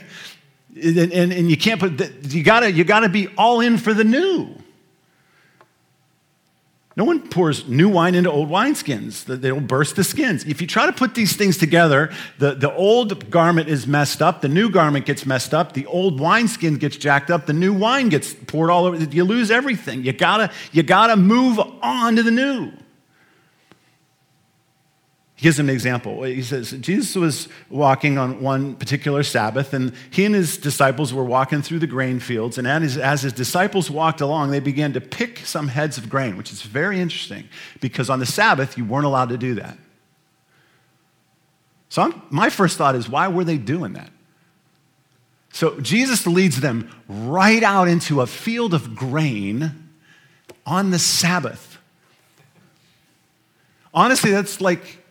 And, 0.76 0.98
and, 1.12 1.34
and 1.34 1.50
you 1.50 1.58
can't 1.58 1.80
put, 1.80 1.98
the, 1.98 2.14
you 2.30 2.44
gotta, 2.44 2.72
you 2.72 2.84
gotta 2.84 3.10
be 3.10 3.28
all 3.38 3.60
in 3.60 3.80
for 3.80 3.94
the 3.94 4.04
new. 4.04 4.63
No 6.96 7.06
one 7.06 7.28
pours 7.28 7.68
new 7.68 7.90
wine 7.90 8.14
into 8.14 8.30
old 8.30 8.50
wineskins. 8.50 9.26
They'll 9.26 9.60
burst 9.60 9.96
the 9.96 10.04
skins. 10.04 10.46
If 10.46 10.62
you 10.62 10.68
try 10.68 10.86
to 10.86 10.94
put 10.94 11.16
these 11.16 11.36
things 11.36 11.58
together, 11.58 12.12
the, 12.38 12.54
the 12.54 12.72
old 12.72 13.32
garment 13.32 13.68
is 13.68 13.88
messed 13.88 14.22
up, 14.22 14.42
the 14.42 14.48
new 14.48 14.70
garment 14.70 15.08
gets 15.08 15.26
messed 15.26 15.56
up, 15.56 15.74
the 15.74 15.88
old 15.88 16.20
wineskin 16.20 16.76
gets 16.76 16.96
jacked 16.98 17.32
up, 17.32 17.48
the 17.48 17.54
new 17.54 17.74
wine 17.74 18.10
gets 18.10 18.34
poured 18.34 18.70
all 18.70 18.86
over. 18.86 18.98
You 18.98 19.24
lose 19.24 19.50
everything. 19.50 20.04
You 20.04 20.14
gotta, 20.14 20.52
you 20.72 20.84
gotta 20.84 21.16
move 21.16 21.60
on 21.82 22.16
to 22.16 22.24
the 22.24 22.32
new. 22.32 22.72
He 25.36 25.44
gives 25.44 25.60
him 25.60 25.68
an 25.68 25.74
example. 25.74 26.24
He 26.24 26.44
says, 26.44 26.72
Jesus 26.72 27.16
was 27.16 27.48
walking 27.70 28.18
on 28.20 28.40
one 28.42 28.76
particular 28.76 29.24
Sabbath, 29.24 29.74
and 29.74 29.94
he 30.12 30.26
and 30.26 30.36
his 30.36 30.58
disciples 30.58 31.14
were 31.14 31.24
walking 31.24 31.64
through 31.64 31.80
the 31.80 31.88
grain 31.88 32.20
fields. 32.20 32.58
And 32.58 32.68
as 32.68 32.84
his, 32.84 32.98
as 32.98 33.22
his 33.24 33.34
disciples 33.34 33.90
walked 33.90 34.22
along, 34.22 34.52
they 34.52 34.60
began 34.60 34.94
to 34.94 35.02
pick 35.02 35.40
some 35.40 35.70
heads 35.70 35.98
of 35.98 36.08
grain, 36.08 36.38
which 36.38 36.52
is 36.52 36.62
very 36.62 37.00
interesting 37.00 37.50
because 37.82 38.10
on 38.12 38.20
the 38.20 38.28
Sabbath, 38.28 38.78
you 38.78 38.86
weren't 38.86 39.06
allowed 39.06 39.30
to 39.30 39.38
do 39.38 39.56
that. 39.56 39.78
So 41.90 42.04
I'm, 42.04 42.22
my 42.30 42.50
first 42.50 42.78
thought 42.78 42.96
is, 42.96 43.10
why 43.10 43.28
were 43.28 43.44
they 43.44 43.58
doing 43.58 43.94
that? 43.94 44.12
So 45.52 45.80
Jesus 45.80 46.26
leads 46.26 46.62
them 46.62 46.90
right 47.08 47.62
out 47.62 47.88
into 47.88 48.22
a 48.22 48.28
field 48.28 48.74
of 48.74 48.96
grain 48.96 49.90
on 50.66 50.90
the 50.90 50.98
Sabbath. 50.98 51.78
Honestly, 53.94 54.32
that's 54.32 54.60
like 54.60 55.03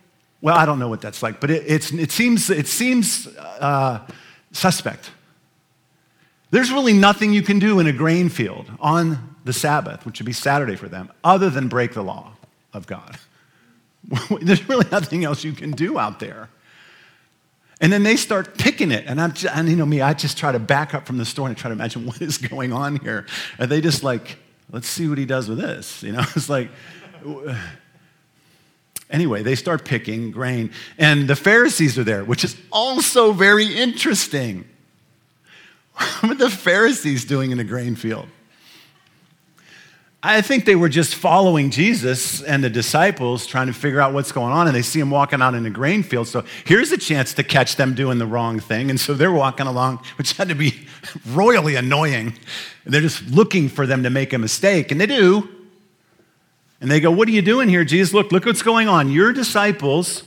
well, 0.43 0.57
I 0.57 0.67
don't 0.67 0.81
know 0.81 0.89
what 0.89 1.01
that's 1.01 1.23
like, 1.23 1.41
but 1.41 1.51
it, 1.51 1.93
it 1.95 2.11
seems, 2.11 2.51
it 2.51 2.67
seems 2.67 3.29
uh, 3.39 4.07
suspect. 4.51 5.11
There's 6.51 6.71
really 6.71 6.93
nothing 6.93 7.33
you 7.33 7.43
can 7.43 7.59
do 7.59 7.81
in 7.81 7.87
a 7.87 7.93
grain 7.93 8.29
field 8.29 8.71
on 8.81 9.37
the 9.45 9.53
Sabbath, 9.53 10.05
which 10.05 10.19
would 10.19 10.27
be 10.27 10.33
Saturday 10.33 10.77
for 10.77 10.89
them, 10.89 11.11
other 11.25 11.49
than 11.49 11.69
break 11.69 11.95
the 11.95 12.03
law 12.03 12.33
of 12.75 12.87
God. 12.87 13.19
There's 14.43 14.69
really 14.69 14.87
nothing 14.91 15.25
else 15.25 15.45
you 15.45 15.53
can 15.53 15.71
do 15.71 15.99
out 15.99 16.21
there. 16.21 16.51
And 17.81 17.93
then 17.93 18.03
they 18.03 18.17
start 18.17 18.59
picking 18.59 18.91
it. 18.93 19.05
And, 19.07 19.21
I'm 19.21 19.33
just, 19.33 19.57
and 19.57 19.69
you 19.69 19.77
know 19.77 19.87
me, 19.87 20.01
I 20.01 20.13
just 20.13 20.37
try 20.37 20.53
to 20.53 20.59
back 20.59 20.93
up 20.93 21.07
from 21.07 21.19
the 21.19 21.25
store 21.25 21.49
and 21.49 21.57
try 21.57 21.69
to 21.69 21.75
imagine 21.75 22.05
what 22.07 22.21
is 22.21 22.37
going 22.37 22.73
on 22.73 22.97
here. 22.97 23.27
Are 23.59 23.67
they 23.67 23.81
just 23.81 24.03
like, 24.03 24.39
let's 24.71 24.89
see 24.89 25.09
what 25.09 25.19
he 25.19 25.25
does 25.25 25.49
with 25.49 25.59
this? 25.59 26.03
You 26.03 26.13
know, 26.13 26.25
it's 26.37 26.49
like, 26.49 26.71
Anyway, 29.12 29.42
they 29.42 29.54
start 29.54 29.85
picking 29.85 30.31
grain, 30.31 30.71
and 30.99 31.28
the 31.28 31.37
Pharisees 31.37 31.99
are 31.99 32.04
there, 32.04 32.25
which 32.25 32.45
is 32.45 32.57
also 32.73 33.33
very 33.33 33.66
interesting. 33.66 34.64
What 36.21 36.33
are 36.33 36.35
the 36.37 36.50
Pharisees 36.50 37.26
doing 37.26 37.50
in 37.50 37.61
a 37.61 37.64
grain 37.64 37.95
field? 37.95 38.26
I 40.25 40.40
think 40.40 40.64
they 40.64 40.76
were 40.76 40.88
just 40.88 41.16
following 41.16 41.71
Jesus 41.71 42.42
and 42.42 42.62
the 42.62 42.71
disciples, 42.71 43.45
trying 43.45 43.66
to 43.66 43.73
figure 43.73 44.00
out 44.00 44.14
what's 44.14 44.31
going 44.31 44.52
on, 44.52 44.69
and 44.69 44.75
they 44.75 44.83
see 44.83 45.00
him 45.00 45.11
walking 45.11 45.42
out 45.42 45.54
in 45.54 45.66
a 45.66 45.71
grain 45.71 46.04
field. 46.04 46.28
So 46.28 46.45
here's 46.64 46.92
a 46.92 46.97
chance 46.97 47.35
to 47.35 47.42
catch 47.42 47.75
them 47.75 47.95
doing 47.95 48.19
the 48.19 48.26
wrong 48.26 48.61
thing. 48.61 48.88
And 48.88 49.00
so 49.00 49.14
they're 49.14 49.33
walking 49.33 49.66
along, 49.66 49.99
which 50.16 50.33
had 50.35 50.49
to 50.49 50.54
be 50.54 50.87
royally 51.31 51.75
annoying. 51.75 52.35
They're 52.87 53.00
just 53.00 53.26
looking 53.26 53.69
for 53.69 53.85
them 53.85 54.04
to 54.04 54.11
make 54.11 54.33
a 54.33 54.38
mistake, 54.38 54.92
and 54.92 55.00
they 55.00 55.07
do. 55.07 55.49
And 56.83 56.91
they 56.91 56.99
go, 56.99 57.12
What 57.12 57.29
are 57.29 57.31
you 57.31 57.43
doing 57.43 57.69
here, 57.69 57.85
Jesus? 57.85 58.12
Look, 58.12 58.33
look 58.33 58.45
what's 58.45 58.62
going 58.62 58.89
on. 58.89 59.09
Your 59.11 59.33
disciples, 59.33 60.25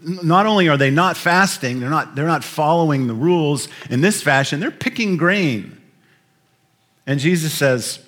not 0.00 0.46
only 0.46 0.68
are 0.68 0.76
they 0.76 0.88
not 0.88 1.16
fasting, 1.16 1.80
they're 1.80 1.90
not, 1.90 2.14
they're 2.14 2.28
not 2.28 2.44
following 2.44 3.08
the 3.08 3.12
rules 3.12 3.68
in 3.90 4.02
this 4.02 4.22
fashion, 4.22 4.60
they're 4.60 4.70
picking 4.70 5.16
grain. 5.16 5.76
And 7.08 7.18
Jesus 7.18 7.52
says, 7.52 7.98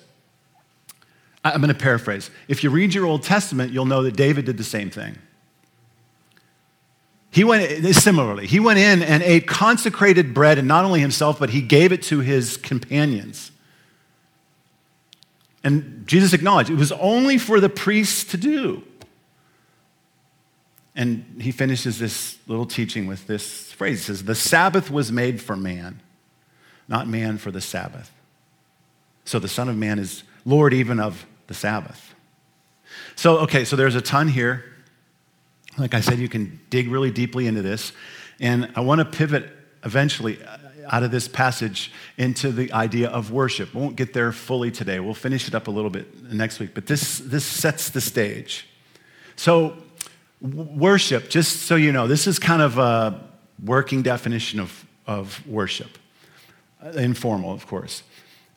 I'm 1.43 1.57
going 1.57 1.73
to 1.73 1.73
paraphrase. 1.73 2.31
If 2.47 2.63
you 2.63 2.69
read 2.69 2.93
your 2.93 3.05
Old 3.05 3.23
Testament, 3.23 3.73
you'll 3.73 3.85
know 3.85 4.03
that 4.03 4.15
David 4.15 4.45
did 4.45 4.57
the 4.57 4.63
same 4.63 4.89
thing. 4.89 5.17
He 7.31 7.43
went 7.43 7.85
similarly. 7.95 8.47
He 8.47 8.61
went 8.61 8.79
in 8.79 9.03
and 9.03 9.21
ate 9.23 9.45
consecrated 9.45 10.33
bread, 10.33 10.57
and 10.57 10.69
not 10.69 10.85
only 10.85 11.01
himself, 11.01 11.37
but 11.37 11.49
he 11.49 11.61
gave 11.61 11.91
it 11.91 12.01
to 12.03 12.19
his 12.21 12.55
companions. 12.55 13.51
And 15.63 16.07
Jesus 16.07 16.33
acknowledged 16.33 16.69
it 16.69 16.75
was 16.75 16.91
only 16.93 17.37
for 17.37 17.59
the 17.59 17.69
priests 17.69 18.23
to 18.31 18.37
do. 18.37 18.83
And 20.95 21.41
he 21.41 21.51
finishes 21.51 21.99
this 21.99 22.37
little 22.47 22.65
teaching 22.65 23.07
with 23.07 23.27
this 23.27 23.71
phrase. 23.71 23.99
He 23.99 24.05
says, 24.05 24.23
The 24.23 24.35
Sabbath 24.35 24.89
was 24.89 25.11
made 25.11 25.41
for 25.41 25.55
man, 25.55 26.01
not 26.87 27.07
man 27.07 27.37
for 27.37 27.51
the 27.51 27.61
Sabbath. 27.61 28.11
So 29.25 29.39
the 29.39 29.47
Son 29.47 29.69
of 29.69 29.77
Man 29.77 29.99
is 29.99 30.23
Lord 30.45 30.73
even 30.73 30.99
of 30.99 31.25
the 31.47 31.53
Sabbath. 31.53 32.15
So, 33.15 33.39
okay, 33.39 33.63
so 33.63 33.75
there's 33.75 33.95
a 33.95 34.01
ton 34.01 34.27
here. 34.27 34.65
Like 35.77 35.93
I 35.93 36.01
said, 36.01 36.19
you 36.19 36.27
can 36.27 36.59
dig 36.69 36.89
really 36.89 37.11
deeply 37.11 37.47
into 37.47 37.61
this. 37.61 37.91
And 38.39 38.71
I 38.75 38.79
want 38.81 38.99
to 38.99 39.05
pivot 39.05 39.49
eventually 39.83 40.39
out 40.89 41.03
of 41.03 41.11
this 41.11 41.27
passage 41.27 41.91
into 42.17 42.51
the 42.51 42.71
idea 42.73 43.09
of 43.09 43.31
worship. 43.31 43.73
We 43.73 43.81
won't 43.81 43.95
get 43.95 44.13
there 44.13 44.31
fully 44.31 44.71
today. 44.71 44.99
We'll 44.99 45.13
finish 45.13 45.47
it 45.47 45.55
up 45.55 45.67
a 45.67 45.71
little 45.71 45.89
bit 45.89 46.31
next 46.31 46.59
week. 46.59 46.71
But 46.73 46.87
this, 46.87 47.19
this 47.19 47.45
sets 47.45 47.89
the 47.89 48.01
stage. 48.01 48.67
So, 49.35 49.77
worship, 50.41 51.29
just 51.29 51.63
so 51.63 51.75
you 51.75 51.91
know, 51.91 52.07
this 52.07 52.27
is 52.27 52.39
kind 52.39 52.61
of 52.61 52.77
a 52.77 53.23
working 53.63 54.01
definition 54.01 54.59
of, 54.59 54.85
of 55.05 55.45
worship, 55.47 55.97
uh, 56.83 56.89
informal, 56.89 57.53
of 57.53 57.67
course. 57.67 58.03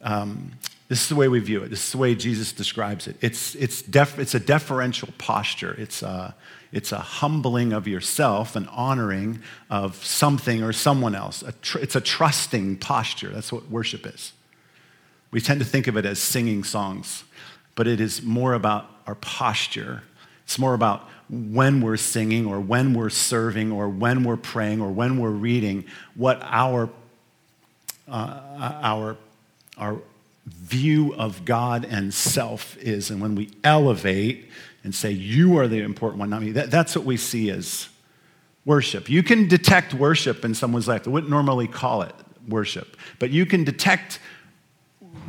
Um, 0.01 0.53
this 0.89 1.03
is 1.03 1.09
the 1.09 1.17
way 1.17 1.29
we 1.29 1.39
view 1.39 1.63
it. 1.63 1.71
This 1.71 1.85
is 1.85 1.93
the 1.93 1.99
way 1.99 2.15
Jesus 2.15 2.53
describes 2.53 3.07
it. 3.07 3.17
It's, 3.21 3.55
it's, 3.55 3.83
def, 3.83 4.19
it's 4.19 4.35
a 4.35 4.41
deferential 4.41 5.09
posture. 5.19 5.75
It's 5.79 6.03
a, 6.03 6.35
it's 6.73 6.91
a 6.93 6.99
humbling 6.99 7.73
of 7.73 7.87
yourself, 7.87 8.57
an 8.57 8.67
honoring 8.69 9.41
of 9.71 10.05
something 10.05 10.63
or 10.63 10.73
someone 10.73 11.15
else. 11.15 11.45
It's 11.75 11.95
a 11.95 12.01
trusting 12.01 12.79
posture. 12.79 13.29
That's 13.29 13.53
what 13.53 13.71
worship 13.71 14.07
is. 14.07 14.33
We 15.31 15.41
tend 15.41 15.61
to 15.61 15.67
think 15.67 15.87
of 15.87 15.97
it 15.97 16.07
as 16.07 16.19
singing 16.19 16.65
songs, 16.65 17.25
but 17.75 17.87
it 17.87 18.01
is 18.01 18.23
more 18.23 18.55
about 18.55 18.89
our 19.07 19.15
posture. 19.17 20.03
It's 20.45 20.59
more 20.59 20.75
about 20.75 21.09
when 21.29 21.81
we're 21.81 21.97
singing 21.97 22.47
or 22.47 22.61
when 22.61 22.95
we're 22.95 23.11
serving 23.11 23.71
or 23.73 23.89
when 23.89 24.25
we're 24.25 24.37
praying 24.37 24.81
or 24.81 24.91
when 24.91 25.19
we're 25.19 25.31
reading, 25.31 25.85
what 26.15 26.41
our, 26.43 26.91
uh, 28.09 28.41
our 28.83 29.17
our 29.79 29.99
view 30.47 31.15
of 31.15 31.45
God 31.45 31.85
and 31.85 32.13
self 32.13 32.77
is. 32.79 33.11
And 33.11 33.21
when 33.21 33.35
we 33.35 33.51
elevate 33.63 34.49
and 34.85 34.95
say, 34.95 35.11
You 35.11 35.59
are 35.59 35.69
the 35.69 35.81
important 35.81 36.21
one, 36.21 36.31
not 36.31 36.43
me, 36.43 36.53
that, 36.53 36.71
that's 36.71 36.97
what 36.97 37.05
we 37.05 37.17
see 37.17 37.51
as 37.51 37.89
worship. 38.65 39.09
You 39.09 39.23
can 39.23 39.49
detect 39.49 39.95
worship 39.95 40.45
in 40.45 40.55
someone's 40.55 40.89
life. 40.89 41.05
They 41.05 41.11
wouldn't 41.11 41.31
normally 41.31 41.69
call 41.69 42.03
it 42.03 42.15
worship, 42.49 42.97
but 43.19 43.31
you 43.31 43.47
can 43.47 43.65
detect 43.65 44.21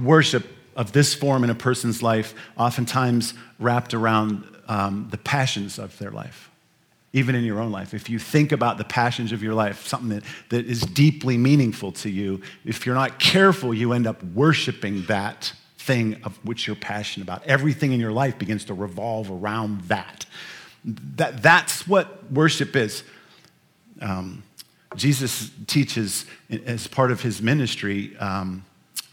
worship 0.02 0.48
of 0.76 0.92
this 0.92 1.14
form 1.14 1.44
in 1.44 1.50
a 1.50 1.56
person's 1.56 2.02
life, 2.02 2.34
oftentimes 2.58 3.34
wrapped 3.60 3.94
around 3.94 4.44
um, 4.68 5.08
the 5.12 5.18
passions 5.18 5.78
of 5.78 5.98
their 6.00 6.12
life 6.12 6.50
even 7.14 7.36
in 7.36 7.44
your 7.44 7.62
own 7.62 7.72
life. 7.72 7.94
If 7.94 8.10
you 8.10 8.18
think 8.18 8.52
about 8.52 8.80
the 8.80 8.84
passions 8.84 9.32
of 9.32 9.44
your 9.44 9.54
life, 9.54 9.88
something 9.88 10.10
that, 10.10 10.24
that 10.50 10.66
is 10.66 10.82
deeply 10.82 11.38
meaningful 11.38 11.92
to 11.94 12.10
you, 12.10 12.42
if 12.66 12.86
you're 12.86 12.96
not 12.96 13.20
careful, 13.20 13.72
you 13.74 13.94
end 13.94 14.08
up 14.08 14.22
worshiping 14.24 15.04
that 15.06 15.54
thing 15.84 16.16
of 16.24 16.38
which 16.46 16.66
you're 16.66 16.76
passionate 16.76 17.26
about. 17.26 17.46
Everything 17.46 17.92
in 17.92 18.00
your 18.00 18.12
life 18.12 18.38
begins 18.38 18.66
to 18.66 18.74
revolve 18.74 19.30
around 19.30 19.82
that. 19.82 20.26
that 20.84 21.44
that's 21.44 21.88
what 21.88 22.32
worship 22.32 22.76
is. 22.76 23.04
Um, 24.02 24.44
Jesus 24.96 25.52
teaches 25.68 26.26
as 26.66 26.88
part 26.88 27.12
of 27.12 27.22
his 27.22 27.42
ministry 27.42 28.16
um, 28.18 28.64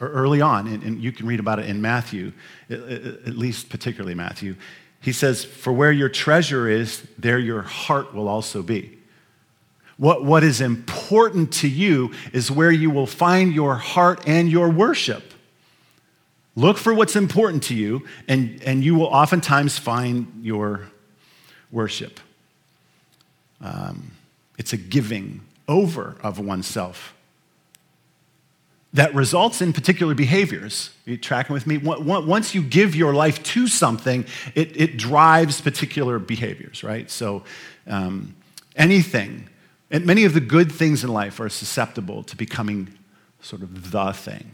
early 0.01 0.41
on, 0.41 0.67
and, 0.67 0.83
and, 0.83 1.03
you 1.03 1.13
can 1.13 1.27
read 1.27 1.41
about 1.41 1.59
it 1.59 1.67
in 1.67 1.81
Matthew, 1.81 2.33
at 2.71 3.37
least 3.37 3.69
particularly 3.69 4.15
Matthew. 4.15 4.57
He 5.01 5.13
says, 5.13 5.45
For 5.45 5.73
where 5.73 5.93
your 5.93 6.09
treasure 6.09 6.69
is, 6.69 7.07
there 7.19 7.39
your 7.39 7.63
heart 7.63 8.15
will 8.15 8.29
also 8.29 8.63
be. 8.63 8.99
What, 9.97 10.25
what 10.25 10.45
is 10.45 10.61
important 10.61 11.53
to 11.55 11.69
you 11.69 12.13
is 12.33 12.51
where 12.51 12.71
you 12.71 12.91
will 12.91 13.07
find 13.07 13.53
your 13.53 13.75
heart 13.75 14.23
and 14.27 14.51
your 14.51 14.71
worship. 14.71 15.30
Look 16.57 16.79
for 16.79 16.93
what's 16.93 17.17
important 17.17 17.63
to 17.65 17.75
you, 17.75 18.07
and, 18.29 18.63
and 18.65 18.85
you 18.85 18.95
will 18.95 19.07
oftentimes 19.07 19.79
find 19.79 20.41
your 20.43 20.83
worship. 21.71 22.21
Um, 23.61 24.13
it's 24.59 24.73
a 24.73 24.77
giving 24.77 25.43
over 25.69 26.17
of 26.23 26.39
oneself 26.39 27.15
that 28.93 29.15
results 29.15 29.63
in 29.63 29.73
particular 29.73 30.15
behaviors. 30.15 30.91
Are 31.07 31.13
you 31.13 31.17
tracking 31.17 31.55
with 31.55 31.67
me? 31.67 31.79
Once 31.79 32.55
you 32.55 32.63
give 32.63 32.97
your 32.97 33.15
life 33.15 33.43
to 33.45 33.69
something, 33.69 34.25
it, 34.55 34.77
it 34.81 34.97
drives 34.97 35.61
particular 35.61 36.19
behaviors, 36.19 36.83
right? 36.83 37.09
So 37.09 37.45
um, 37.87 38.35
anything, 38.75 39.49
and 39.91 40.05
many 40.05 40.25
of 40.25 40.35
the 40.35 40.41
good 40.41 40.73
things 40.73 41.05
in 41.05 41.13
life 41.13 41.39
are 41.39 41.49
susceptible 41.49 42.25
to 42.25 42.37
becoming 42.37 42.89
sort 43.41 43.63
of 43.63 43.93
the 43.93 44.13
thing, 44.13 44.51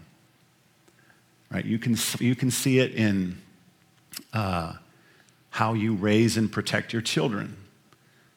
right? 1.51 1.65
You 1.65 1.79
can, 1.79 1.97
you 2.19 2.35
can 2.35 2.51
see 2.51 2.79
it 2.79 2.95
in 2.95 3.41
uh, 4.33 4.75
how 5.51 5.75
you 5.75 5.95
raise 5.95 6.37
and 6.37 6.51
protect 6.51 6.93
your 6.93 7.03
children. 7.03 7.57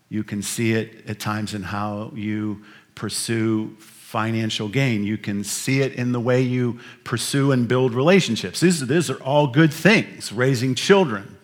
You 0.09 0.23
can 0.23 0.41
see 0.41 0.73
it 0.73 1.07
at 1.07 1.19
times 1.19 1.53
in 1.53 1.63
how 1.63 2.11
you 2.15 2.63
pursue 2.95 3.75
financial 3.79 4.67
gain. 4.67 5.03
You 5.03 5.17
can 5.17 5.43
see 5.43 5.81
it 5.81 5.93
in 5.93 6.11
the 6.11 6.19
way 6.19 6.41
you 6.41 6.79
pursue 7.03 7.51
and 7.51 7.67
build 7.67 7.93
relationships. 7.93 8.59
These, 8.59 8.87
these 8.87 9.09
are 9.09 9.21
all 9.21 9.47
good 9.47 9.71
things 9.71 10.31
raising 10.31 10.73
children, 10.73 11.37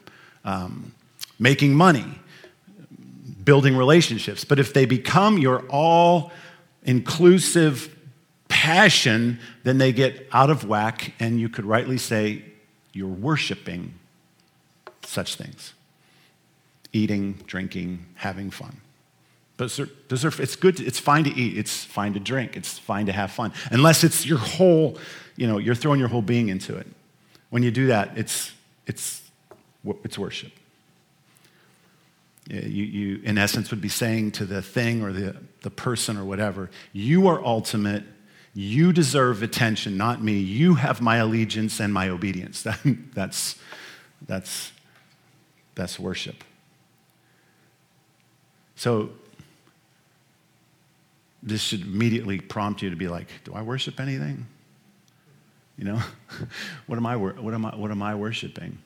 um, 0.43 0.93
making 1.37 1.75
money, 1.75 2.05
building 3.43 3.77
relationships. 3.77 4.43
But 4.43 4.57
if 4.57 4.73
they 4.73 4.85
become 4.85 5.37
your 5.37 5.59
all 5.69 6.31
inclusive 6.83 7.94
passion, 8.65 9.39
then 9.63 9.77
they 9.77 9.93
get 9.93 10.27
out 10.31 10.49
of 10.49 10.67
whack, 10.67 11.13
and 11.19 11.39
you 11.39 11.47
could 11.47 11.65
rightly 11.65 11.99
say 11.99 12.43
you're 12.93 13.07
worshiping 13.07 13.93
such 15.03 15.35
things 15.35 15.73
eating, 16.91 17.33
drinking, 17.45 18.05
having 18.15 18.49
fun. 18.49 18.77
But 19.57 19.65
it's 19.77 20.55
good, 20.55 20.77
to, 20.77 20.85
it's 20.85 20.97
fine 20.97 21.25
to 21.25 21.29
eat, 21.29 21.57
it's 21.57 21.83
fine 21.83 22.13
to 22.13 22.19
drink, 22.19 22.55
it's 22.55 22.79
fine 22.79 23.05
to 23.05 23.11
have 23.11 23.31
fun. 23.31 23.51
Unless 23.69 24.03
it's 24.03 24.25
your 24.25 24.37
whole, 24.39 24.97
you 25.35 25.45
know, 25.45 25.57
you're 25.57 25.75
throwing 25.75 25.99
your 25.99 26.07
whole 26.07 26.21
being 26.21 26.47
into 26.47 26.75
it. 26.75 26.87
When 27.49 27.63
you 27.63 27.69
do 27.71 27.87
that, 27.87 28.17
it's, 28.17 28.51
it's, 28.87 29.21
it's 30.03 30.17
worship. 30.17 30.53
You, 32.49 32.59
you, 32.59 33.21
in 33.23 33.37
essence, 33.37 33.71
would 33.71 33.81
be 33.81 33.89
saying 33.89 34.31
to 34.31 34.45
the 34.45 34.61
thing 34.61 35.03
or 35.03 35.11
the, 35.11 35.35
the 35.61 35.69
person 35.69 36.17
or 36.17 36.23
whatever, 36.23 36.69
you 36.93 37.27
are 37.27 37.43
ultimate, 37.43 38.03
you 38.57 38.93
deserve 38.93 39.43
attention, 39.43 39.97
not 39.97 40.23
me. 40.23 40.39
You 40.39 40.75
have 40.75 41.01
my 41.01 41.17
allegiance 41.17 41.81
and 41.81 41.93
my 41.93 42.09
obedience. 42.09 42.65
That, 42.73 42.79
that's, 43.13 43.59
that's, 44.25 44.71
that's 45.75 45.99
worship. 45.99 46.41
So 48.77 49.09
this 51.43 51.61
should 51.61 51.81
immediately 51.81 52.39
prompt 52.39 52.81
you 52.81 52.89
to 52.89 52.95
be 52.95 53.09
like, 53.09 53.27
do 53.43 53.53
I 53.53 53.61
worship 53.61 53.99
anything? 53.99 54.47
You 55.77 55.83
know, 55.83 55.99
what 56.87 56.97
am 56.97 57.05
I, 57.05 57.17
what 57.17 57.53
am 57.53 57.65
I, 57.65 57.75
what 57.75 57.91
am 57.91 58.01
I 58.01 58.15
worshiping? 58.15 58.77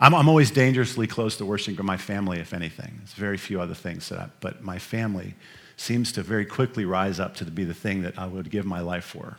I'm, 0.00 0.14
I'm 0.14 0.28
always 0.28 0.50
dangerously 0.50 1.06
close 1.06 1.36
to 1.38 1.44
worshiping 1.44 1.84
my 1.84 1.96
family, 1.96 2.38
if 2.38 2.54
anything. 2.54 2.94
There's 2.98 3.14
very 3.14 3.36
few 3.36 3.60
other 3.60 3.74
things 3.74 4.08
that 4.10 4.18
I, 4.18 4.28
but 4.40 4.62
my 4.62 4.78
family 4.78 5.34
seems 5.76 6.12
to 6.12 6.22
very 6.22 6.44
quickly 6.44 6.84
rise 6.84 7.20
up 7.20 7.36
to 7.36 7.44
be 7.44 7.64
the 7.64 7.74
thing 7.74 8.02
that 8.02 8.18
I 8.18 8.26
would 8.26 8.50
give 8.50 8.64
my 8.64 8.80
life 8.80 9.04
for. 9.04 9.36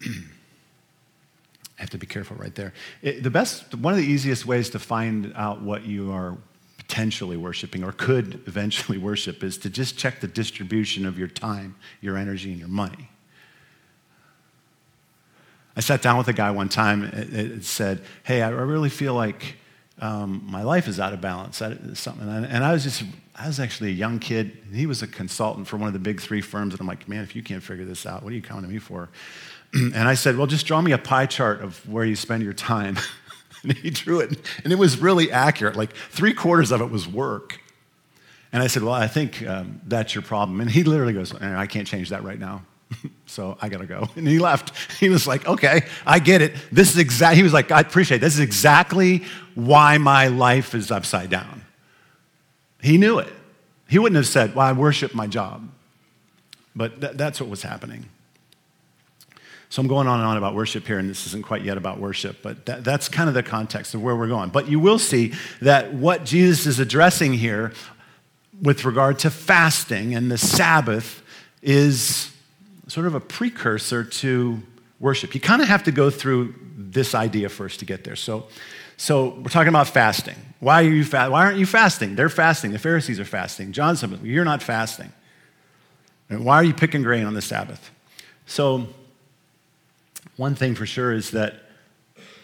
I 1.78 1.82
have 1.82 1.90
to 1.90 1.98
be 1.98 2.06
careful 2.06 2.36
right 2.36 2.54
there. 2.54 2.72
It, 3.02 3.22
the 3.22 3.30
best, 3.30 3.74
one 3.74 3.92
of 3.92 3.98
the 3.98 4.06
easiest 4.06 4.46
ways 4.46 4.70
to 4.70 4.78
find 4.78 5.32
out 5.36 5.60
what 5.60 5.84
you 5.84 6.10
are 6.12 6.36
potentially 6.78 7.36
worshiping 7.36 7.84
or 7.84 7.92
could 7.92 8.42
eventually 8.46 8.98
worship 8.98 9.42
is 9.42 9.58
to 9.58 9.70
just 9.70 9.98
check 9.98 10.20
the 10.20 10.28
distribution 10.28 11.04
of 11.04 11.18
your 11.18 11.28
time, 11.28 11.76
your 12.00 12.16
energy, 12.16 12.50
and 12.50 12.58
your 12.58 12.68
money. 12.68 13.10
I 15.76 15.80
sat 15.80 16.00
down 16.00 16.16
with 16.16 16.28
a 16.28 16.32
guy 16.32 16.50
one 16.50 16.68
time 16.68 17.04
and 17.04 17.64
said, 17.64 18.02
Hey, 18.24 18.42
I 18.42 18.48
really 18.48 18.88
feel 18.88 19.14
like 19.14 19.56
um, 20.00 20.42
my 20.46 20.62
life 20.62 20.88
is 20.88 20.98
out 20.98 21.12
of 21.12 21.20
balance. 21.20 21.58
Something. 21.58 22.28
And 22.28 22.64
I 22.64 22.72
was 22.72 22.82
just, 22.82 23.04
I 23.34 23.46
was 23.46 23.60
actually 23.60 23.90
a 23.90 23.94
young 23.94 24.18
kid. 24.18 24.56
He 24.72 24.86
was 24.86 25.02
a 25.02 25.06
consultant 25.06 25.68
for 25.68 25.76
one 25.76 25.86
of 25.86 25.92
the 25.92 25.98
big 25.98 26.20
three 26.20 26.40
firms. 26.40 26.74
And 26.74 26.80
I'm 26.80 26.86
like, 26.86 27.08
man, 27.08 27.22
if 27.22 27.36
you 27.36 27.42
can't 27.42 27.62
figure 27.62 27.84
this 27.84 28.06
out, 28.06 28.22
what 28.22 28.32
are 28.32 28.36
you 28.36 28.42
coming 28.42 28.64
to 28.64 28.68
me 28.68 28.78
for? 28.78 29.10
and 29.74 29.96
I 29.96 30.14
said, 30.14 30.36
well, 30.36 30.46
just 30.46 30.66
draw 30.66 30.80
me 30.80 30.92
a 30.92 30.98
pie 30.98 31.26
chart 31.26 31.60
of 31.60 31.86
where 31.88 32.04
you 32.04 32.16
spend 32.16 32.42
your 32.42 32.54
time. 32.54 32.98
and 33.62 33.72
he 33.74 33.90
drew 33.90 34.20
it. 34.20 34.38
And 34.64 34.72
it 34.72 34.76
was 34.76 34.98
really 34.98 35.30
accurate. 35.30 35.76
Like 35.76 35.94
three 35.94 36.32
quarters 36.32 36.70
of 36.70 36.80
it 36.80 36.90
was 36.90 37.06
work. 37.06 37.60
And 38.52 38.62
I 38.62 38.68
said, 38.68 38.82
well, 38.82 38.94
I 38.94 39.08
think 39.08 39.46
um, 39.46 39.80
that's 39.86 40.14
your 40.14 40.22
problem. 40.22 40.60
And 40.60 40.70
he 40.70 40.84
literally 40.84 41.12
goes, 41.12 41.34
I 41.34 41.66
can't 41.66 41.86
change 41.86 42.10
that 42.10 42.22
right 42.22 42.38
now. 42.38 42.62
so 43.26 43.56
I 43.60 43.68
got 43.68 43.78
to 43.78 43.86
go. 43.86 44.08
And 44.16 44.26
he 44.26 44.38
left. 44.38 44.72
He 44.96 45.10
was 45.10 45.26
like, 45.26 45.46
okay, 45.46 45.82
I 46.06 46.18
get 46.18 46.40
it. 46.40 46.54
This 46.72 46.90
is 46.90 46.98
exactly, 46.98 47.36
he 47.36 47.42
was 47.42 47.52
like, 47.52 47.70
I 47.70 47.80
appreciate 47.80 48.18
it. 48.18 48.20
This 48.20 48.34
is 48.34 48.40
exactly 48.40 49.24
why 49.54 49.98
my 49.98 50.28
life 50.28 50.74
is 50.74 50.90
upside 50.90 51.28
down. 51.28 51.62
He 52.80 52.96
knew 52.96 53.18
it. 53.18 53.32
He 53.88 53.98
wouldn't 53.98 54.16
have 54.16 54.26
said, 54.26 54.54
well, 54.54 54.66
I 54.66 54.72
worship 54.72 55.14
my 55.14 55.26
job. 55.26 55.68
But 56.74 57.00
th- 57.00 57.12
that's 57.14 57.40
what 57.40 57.50
was 57.50 57.62
happening. 57.62 58.08
So 59.68 59.82
I'm 59.82 59.88
going 59.88 60.06
on 60.06 60.20
and 60.20 60.28
on 60.28 60.36
about 60.36 60.54
worship 60.54 60.86
here, 60.86 60.98
and 60.98 61.10
this 61.10 61.26
isn't 61.26 61.44
quite 61.44 61.62
yet 61.62 61.76
about 61.76 61.98
worship, 61.98 62.38
but 62.42 62.64
that, 62.66 62.84
that's 62.84 63.08
kind 63.08 63.28
of 63.28 63.34
the 63.34 63.42
context 63.42 63.94
of 63.94 64.02
where 64.02 64.16
we're 64.16 64.28
going. 64.28 64.50
But 64.50 64.68
you 64.68 64.80
will 64.80 64.98
see 64.98 65.34
that 65.60 65.92
what 65.92 66.24
Jesus 66.24 66.66
is 66.66 66.78
addressing 66.78 67.34
here 67.34 67.72
with 68.62 68.84
regard 68.84 69.18
to 69.20 69.30
fasting 69.30 70.14
and 70.14 70.30
the 70.30 70.38
Sabbath 70.38 71.22
is 71.62 72.32
sort 72.96 73.06
of 73.06 73.14
a 73.14 73.20
precursor 73.20 74.02
to 74.02 74.58
worship. 75.00 75.34
You 75.34 75.40
kind 75.42 75.60
of 75.60 75.68
have 75.68 75.82
to 75.82 75.92
go 75.92 76.08
through 76.08 76.54
this 76.78 77.14
idea 77.14 77.50
first 77.50 77.80
to 77.80 77.84
get 77.84 78.04
there. 78.04 78.16
So, 78.16 78.46
so 78.96 79.38
we're 79.42 79.50
talking 79.50 79.68
about 79.68 79.88
fasting. 79.88 80.36
Why 80.60 80.82
are 80.82 80.88
you 80.88 81.04
fa- 81.04 81.28
Why 81.28 81.44
aren't 81.44 81.58
you 81.58 81.66
fasting? 81.66 82.16
They're 82.16 82.30
fasting. 82.30 82.72
The 82.72 82.78
Pharisees 82.78 83.20
are 83.20 83.26
fasting. 83.26 83.72
John 83.72 83.98
said, 83.98 84.18
"You're 84.22 84.46
not 84.46 84.62
fasting." 84.62 85.12
And 86.30 86.42
why 86.42 86.54
are 86.54 86.64
you 86.64 86.72
picking 86.72 87.02
grain 87.02 87.26
on 87.26 87.34
the 87.34 87.42
Sabbath? 87.42 87.90
So, 88.46 88.86
one 90.38 90.54
thing 90.54 90.74
for 90.74 90.86
sure 90.86 91.12
is 91.12 91.32
that 91.32 91.52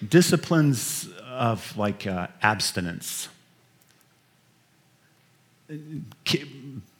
disciplines 0.06 1.08
of 1.30 1.74
like 1.78 2.06
uh, 2.06 2.26
abstinence 2.42 3.30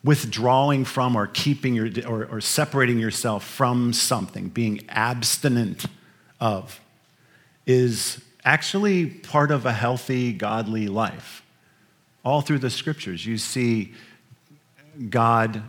withdrawing 0.05 0.85
from 0.85 1.15
or 1.17 1.27
keeping 1.29 1.75
your 1.75 1.88
or, 2.07 2.27
or 2.27 2.41
separating 2.41 2.99
yourself 2.99 3.45
from 3.45 3.93
something, 3.93 4.49
being 4.49 4.85
abstinent 4.88 5.87
of, 6.41 6.81
is 7.67 8.21
actually 8.45 9.07
part 9.07 9.51
of 9.51 9.67
a 9.67 9.73
healthy, 9.73 10.33
godly 10.33 10.88
life. 10.88 11.43
All 12.25 12.41
through 12.41 12.59
the 12.59 12.71
scriptures, 12.71 13.25
you 13.25 13.38
see 13.38 13.93
God 15.09 15.62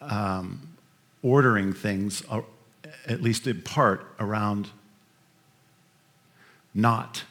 um, 0.00 0.68
ordering 1.22 1.72
things, 1.72 2.22
uh, 2.30 2.42
at 3.06 3.22
least 3.22 3.46
in 3.46 3.62
part, 3.62 4.06
around 4.18 4.68
not 6.74 7.24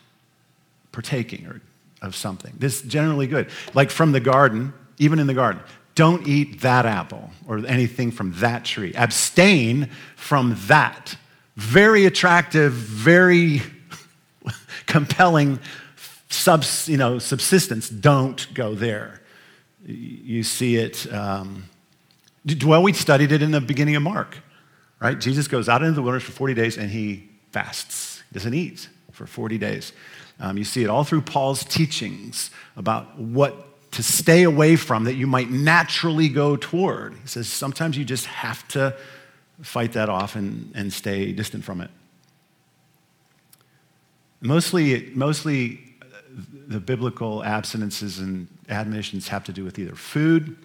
partaking 0.91 1.45
or 1.48 1.62
of 2.02 2.15
something. 2.15 2.54
This 2.58 2.82
is 2.82 2.88
generally 2.88 3.28
good. 3.28 3.50
Like 3.74 3.91
from 3.91 4.12
the 4.12 4.19
garden, 4.19 4.74
even 4.98 5.19
in 5.19 5.28
the 5.28 5.34
garden, 5.34 5.62
don't 5.99 6.25
eat 6.25 6.62
that 6.62 6.85
apple 6.85 7.29
or 7.45 7.57
anything 7.67 8.09
from 8.09 8.31
that 8.35 8.63
tree. 8.63 8.93
Abstain 8.95 9.89
from 10.15 10.55
that. 10.67 11.17
Very 11.57 12.05
attractive, 12.05 12.71
very 12.71 13.62
compelling 14.85 15.59
subs, 16.29 16.88
you 16.88 16.95
know, 16.95 17.19
subsistence. 17.19 17.89
Don't 17.89 18.47
go 18.53 18.75
there. 18.75 19.19
You 19.85 20.41
see 20.43 20.77
it. 20.77 21.12
Um, 21.13 21.65
well, 22.63 22.81
we 22.81 22.93
studied 22.93 23.33
it 23.33 23.41
in 23.41 23.51
the 23.51 23.59
beginning 23.59 23.97
of 23.97 24.01
Mark, 24.01 24.38
right? 25.01 25.19
Jesus 25.19 25.49
goes 25.49 25.67
out 25.67 25.81
into 25.81 25.95
the 25.95 26.01
wilderness 26.01 26.23
for 26.23 26.31
40 26.31 26.53
days 26.53 26.77
and 26.77 26.89
he 26.89 27.29
fasts. 27.51 28.23
He 28.29 28.35
doesn't 28.35 28.53
eat 28.53 28.88
for 29.12 29.27
40 29.27 29.57
days. 29.57 29.91
Um, 30.39 30.57
you 30.57 30.63
see 30.63 30.81
it 30.81 30.89
all 30.89 31.03
through 31.03 31.23
Paul's 31.23 31.65
teachings 31.65 32.51
about 32.77 33.19
what 33.19 33.68
to 33.91 34.04
stay 34.04 34.43
away 34.43 34.75
from 34.75 35.06
that 35.06 35.15
you 35.15 35.28
might 35.28 35.49
naturally 35.49 36.30
go 36.30 36.56
toward. 36.56 37.13
He 37.13 37.28
says 37.28 37.47
sometimes 37.47 37.97
you 37.97 38.06
just 38.06 38.25
have 38.28 38.67
to 38.69 38.95
fight 39.62 39.93
that 39.93 40.10
off 40.10 40.36
and, 40.36 40.71
and 40.75 40.93
stay 40.93 41.32
distant 41.32 41.63
from 41.63 41.82
it. 41.82 41.89
Mostly, 44.41 45.12
mostly 45.13 45.80
uh, 46.02 46.06
the 46.67 46.80
biblical 46.80 47.43
abstinences 47.43 48.19
and 48.19 48.47
admonitions 48.69 49.28
have 49.28 49.43
to 49.45 49.54
do 49.54 49.65
with 49.65 49.78
either 49.78 49.95
food 49.95 50.56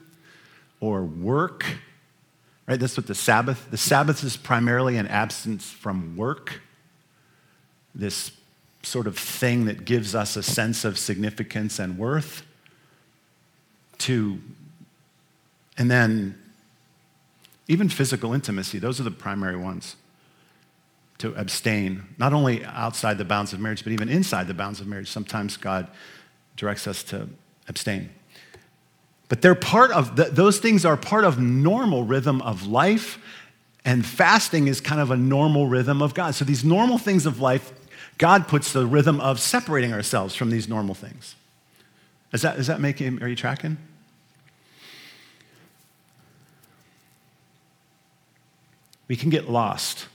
or 0.80 1.02
work. 1.02 1.64
Right? 2.68 2.78
That's 2.78 2.96
what 2.96 3.06
the 3.06 3.14
Sabbath. 3.14 3.70
The 3.70 3.76
Sabbath 3.76 4.22
is 4.22 4.36
primarily 4.36 4.96
an 4.96 5.08
absence 5.08 5.70
from 5.70 6.16
work. 6.16 6.60
This 7.94 8.30
sort 8.82 9.06
of 9.06 9.18
thing 9.18 9.64
that 9.64 9.84
gives 9.84 10.14
us 10.14 10.36
a 10.36 10.42
sense 10.42 10.84
of 10.84 10.98
significance 10.98 11.78
and 11.78 11.98
worth 11.98 12.42
to, 13.98 14.38
and 15.78 15.90
then 15.90 16.38
even 17.68 17.88
physical 17.88 18.32
intimacy, 18.34 18.78
those 18.78 19.00
are 19.00 19.04
the 19.04 19.10
primary 19.10 19.56
ones 19.56 19.96
to 21.18 21.34
abstain, 21.34 22.02
not 22.18 22.32
only 22.32 22.64
outside 22.64 23.18
the 23.18 23.24
bounds 23.24 23.52
of 23.52 23.60
marriage, 23.60 23.84
but 23.84 23.92
even 23.92 24.08
inside 24.08 24.46
the 24.46 24.54
bounds 24.54 24.80
of 24.80 24.86
marriage. 24.86 25.08
Sometimes 25.10 25.56
God 25.56 25.88
directs 26.56 26.86
us 26.86 27.02
to 27.04 27.28
abstain. 27.68 28.10
But 29.28 29.40
they're 29.40 29.54
part 29.54 29.90
of, 29.90 30.16
those 30.16 30.58
things 30.58 30.84
are 30.84 30.96
part 30.96 31.24
of 31.24 31.38
normal 31.38 32.02
rhythm 32.04 32.42
of 32.42 32.66
life, 32.66 33.18
and 33.84 34.04
fasting 34.04 34.66
is 34.66 34.80
kind 34.80 35.00
of 35.00 35.10
a 35.10 35.16
normal 35.16 35.66
rhythm 35.66 36.02
of 36.02 36.14
God. 36.14 36.34
So 36.34 36.44
these 36.44 36.64
normal 36.64 36.98
things 36.98 37.26
of 37.26 37.40
life, 37.40 37.72
God 38.18 38.46
puts 38.48 38.72
the 38.72 38.86
rhythm 38.86 39.20
of 39.20 39.40
separating 39.40 39.92
ourselves 39.92 40.34
from 40.34 40.50
these 40.50 40.68
normal 40.68 40.94
things. 40.94 41.36
Is 42.34 42.42
that, 42.42 42.58
is 42.58 42.66
that 42.66 42.80
making, 42.80 43.22
are 43.22 43.28
you 43.28 43.36
tracking? 43.36 43.78
We 49.06 49.14
can 49.14 49.30
get 49.30 49.48
lost. 49.48 50.08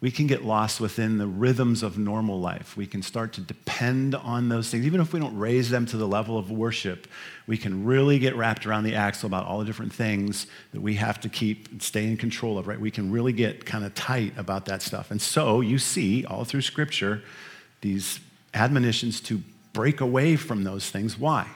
We 0.00 0.12
can 0.12 0.28
get 0.28 0.44
lost 0.44 0.80
within 0.80 1.18
the 1.18 1.26
rhythms 1.26 1.82
of 1.82 1.98
normal 1.98 2.38
life. 2.38 2.76
We 2.76 2.86
can 2.86 3.02
start 3.02 3.32
to 3.32 3.40
depend 3.40 4.14
on 4.14 4.48
those 4.48 4.70
things. 4.70 4.86
Even 4.86 5.00
if 5.00 5.12
we 5.12 5.18
don't 5.18 5.36
raise 5.36 5.70
them 5.70 5.86
to 5.86 5.96
the 5.96 6.06
level 6.06 6.38
of 6.38 6.52
worship, 6.52 7.08
we 7.48 7.56
can 7.56 7.84
really 7.84 8.20
get 8.20 8.36
wrapped 8.36 8.64
around 8.64 8.84
the 8.84 8.94
axle 8.94 9.26
about 9.26 9.44
all 9.44 9.58
the 9.58 9.64
different 9.64 9.92
things 9.92 10.46
that 10.72 10.82
we 10.82 10.94
have 10.94 11.20
to 11.22 11.28
keep 11.28 11.68
and 11.72 11.82
stay 11.82 12.04
in 12.04 12.16
control 12.16 12.58
of, 12.58 12.68
right? 12.68 12.78
We 12.78 12.92
can 12.92 13.10
really 13.10 13.32
get 13.32 13.66
kind 13.66 13.84
of 13.84 13.92
tight 13.94 14.34
about 14.36 14.66
that 14.66 14.82
stuff. 14.82 15.10
And 15.10 15.20
so 15.20 15.62
you 15.62 15.78
see 15.78 16.24
all 16.26 16.44
through 16.44 16.62
Scripture 16.62 17.22
these 17.80 18.20
admonitions 18.52 19.20
to 19.22 19.42
break 19.74 20.00
away 20.00 20.36
from 20.36 20.64
those 20.64 20.88
things. 20.88 21.18
Why? 21.18 21.46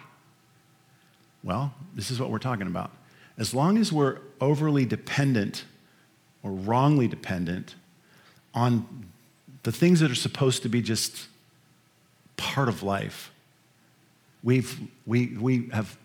Well, 1.43 1.73
this 1.95 2.11
is 2.11 2.21
what 2.21 2.31
we're 2.31 2.39
talking 2.39 2.67
about. 2.67 2.91
As 3.39 3.55
long 3.55 3.79
as 3.79 3.91
we're 3.91 4.19
overly 4.41 4.85
dependent 4.85 5.65
or 6.43 6.51
wrongly 6.51 7.09
dependent 7.09 7.77
on 8.53 9.07
the 9.63 9.73
things 9.73 10.01
that 10.01 10.11
are 10.11 10.17
supposed 10.17 10.63
to 10.65 10.69
be 10.69 10.83
just 10.83 11.29
part 12.37 12.69
of 12.69 12.83
life, 12.83 13.33
we've, 14.43 14.79
we, 15.07 15.29
we 15.29 15.69
have, 15.73 15.97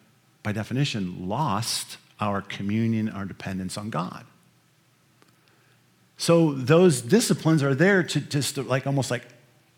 by 0.43 0.51
definition, 0.51 1.27
lost 1.27 1.97
our 2.19 2.41
communion, 2.41 3.09
our 3.09 3.25
dependence 3.25 3.77
on 3.77 3.89
God. 3.89 4.25
So 6.17 6.53
those 6.53 7.01
disciplines 7.01 7.63
are 7.63 7.75
there 7.75 8.03
to 8.03 8.19
just 8.21 8.57
like 8.57 8.85
almost 8.85 9.09
like, 9.11 9.23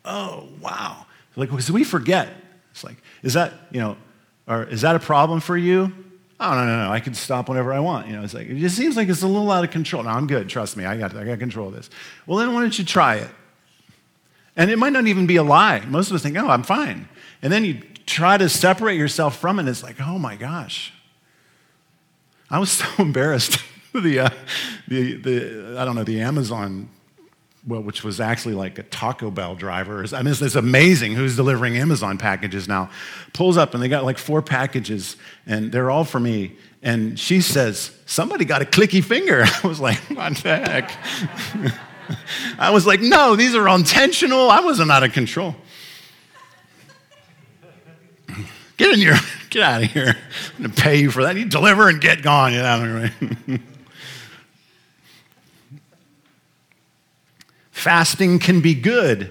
oh, 0.03 0.49
wow. 0.61 1.05
Like, 1.35 1.49
because 1.49 1.71
we 1.71 1.83
forget. 1.83 2.29
It's 2.71 2.83
like, 2.83 2.97
is 3.23 3.33
that, 3.33 3.53
you 3.71 3.79
know, 3.79 3.97
or 4.47 4.63
is 4.63 4.81
that 4.81 4.95
a 4.95 4.99
problem 4.99 5.39
for 5.39 5.57
you? 5.57 5.91
Oh, 6.39 6.53
no, 6.53 6.65
no, 6.65 6.85
no. 6.85 6.91
I 6.91 6.99
can 6.99 7.13
stop 7.13 7.47
whenever 7.47 7.73
I 7.73 7.79
want. 7.79 8.07
You 8.07 8.13
know, 8.13 8.23
it's 8.23 8.33
like, 8.33 8.47
it 8.47 8.57
just 8.57 8.75
seems 8.75 8.97
like 8.97 9.07
it's 9.07 9.21
a 9.21 9.27
little 9.27 9.49
out 9.51 9.63
of 9.63 9.71
control. 9.71 10.03
No, 10.03 10.09
I'm 10.09 10.27
good. 10.27 10.49
Trust 10.49 10.75
me. 10.75 10.85
I 10.85 10.97
got, 10.97 11.15
I 11.15 11.23
got 11.23 11.39
control 11.39 11.69
of 11.69 11.73
this. 11.73 11.89
Well, 12.27 12.37
then 12.37 12.53
why 12.53 12.61
don't 12.61 12.77
you 12.77 12.85
try 12.85 13.15
it? 13.15 13.29
And 14.57 14.69
it 14.69 14.77
might 14.77 14.93
not 14.93 15.07
even 15.07 15.27
be 15.27 15.37
a 15.37 15.43
lie. 15.43 15.79
Most 15.85 16.09
of 16.09 16.15
us 16.15 16.23
think, 16.23 16.37
oh, 16.37 16.47
I'm 16.47 16.63
fine. 16.63 17.07
And 17.41 17.51
then 17.51 17.65
you 17.65 17.81
try 18.05 18.37
to 18.37 18.49
separate 18.49 18.97
yourself 18.97 19.37
from 19.37 19.59
it. 19.59 19.67
It's 19.67 19.83
like, 19.83 19.99
oh 20.01 20.19
my 20.19 20.35
gosh. 20.35 20.93
I 22.49 22.59
was 22.59 22.71
so 22.71 22.85
embarrassed. 22.99 23.59
the, 23.93 24.19
uh, 24.19 24.29
the, 24.87 25.15
the, 25.15 25.77
I 25.79 25.85
don't 25.85 25.95
know, 25.95 26.03
the 26.03 26.21
Amazon 26.21 26.89
well, 27.67 27.81
which 27.81 28.03
was 28.03 28.19
actually 28.19 28.53
like 28.53 28.77
a 28.77 28.83
Taco 28.83 29.31
Bell 29.31 29.55
driver. 29.55 30.05
I 30.13 30.21
mean, 30.21 30.31
it's, 30.31 30.41
it's, 30.41 30.55
amazing 30.55 31.13
who's 31.13 31.35
delivering 31.35 31.77
Amazon 31.77 32.17
packages 32.17 32.67
now. 32.67 32.91
Pulls 33.33 33.57
up 33.57 33.73
and 33.73 33.81
they 33.81 33.87
got 33.87 34.03
like 34.03 34.19
four 34.19 34.41
packages 34.41 35.15
and 35.47 35.71
they're 35.71 35.89
all 35.89 36.03
for 36.03 36.19
me. 36.19 36.55
And 36.83 37.19
she 37.19 37.41
says, 37.41 37.91
Somebody 38.05 38.45
got 38.45 38.61
a 38.61 38.65
clicky 38.65 39.03
finger. 39.03 39.45
I 39.63 39.67
was 39.67 39.79
like, 39.79 39.97
What 40.11 40.35
the 40.37 40.57
heck? 40.57 40.91
I 42.59 42.69
was 42.69 42.85
like, 42.85 43.01
No, 43.01 43.35
these 43.35 43.55
are 43.55 43.67
intentional. 43.67 44.51
I 44.51 44.59
wasn't 44.59 44.91
out 44.91 45.03
of 45.03 45.11
control. 45.11 45.55
Get 48.77 48.93
in 48.93 48.99
here. 48.99 49.17
Get 49.49 49.63
out 49.63 49.83
of 49.83 49.91
here. 49.91 50.15
I'm 50.55 50.63
going 50.63 50.71
to 50.71 50.81
pay 50.81 50.97
you 50.97 51.09
for 51.09 51.23
that. 51.23 51.35
You 51.35 51.45
deliver 51.45 51.89
and 51.89 51.99
get 52.01 52.21
gone. 52.21 52.51
Get 52.51 52.65
out 52.65 52.85
of 52.85 53.13
here. 53.47 53.59
Fasting 57.85 58.39
can 58.39 58.61
be 58.61 58.73
good. 58.73 59.29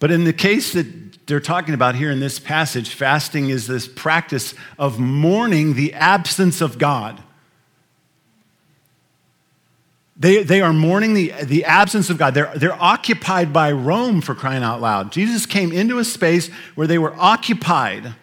But 0.00 0.10
in 0.10 0.24
the 0.24 0.32
case 0.32 0.72
that 0.72 1.26
they're 1.26 1.38
talking 1.38 1.74
about 1.74 1.96
here 1.96 2.10
in 2.10 2.18
this 2.18 2.38
passage, 2.38 2.94
fasting 2.94 3.50
is 3.50 3.66
this 3.66 3.86
practice 3.86 4.54
of 4.78 4.98
mourning 4.98 5.74
the 5.74 5.92
absence 5.92 6.62
of 6.62 6.78
God. 6.78 7.22
They, 10.16 10.44
they 10.44 10.62
are 10.62 10.72
mourning 10.72 11.12
the, 11.12 11.34
the 11.42 11.66
absence 11.66 12.08
of 12.08 12.16
God. 12.16 12.32
They're, 12.32 12.54
they're 12.56 12.82
occupied 12.82 13.52
by 13.52 13.70
Rome 13.70 14.22
for 14.22 14.34
crying 14.34 14.62
out 14.62 14.80
loud. 14.80 15.12
Jesus 15.12 15.44
came 15.44 15.72
into 15.72 15.98
a 15.98 16.04
space 16.04 16.48
where 16.74 16.86
they 16.86 16.96
were 16.96 17.14
occupied, 17.18 18.14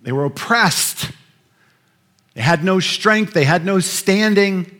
they 0.00 0.12
were 0.12 0.26
oppressed, 0.26 1.10
they 2.34 2.42
had 2.42 2.62
no 2.62 2.78
strength, 2.78 3.32
they 3.32 3.42
had 3.42 3.64
no 3.64 3.80
standing, 3.80 4.77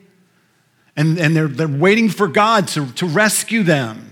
and, 0.99 1.17
and 1.17 1.37
they're, 1.37 1.47
they're 1.47 1.69
waiting 1.69 2.09
for 2.09 2.27
God 2.27 2.67
to, 2.69 2.91
to 2.95 3.07
rescue 3.07 3.63
them. 3.63 4.11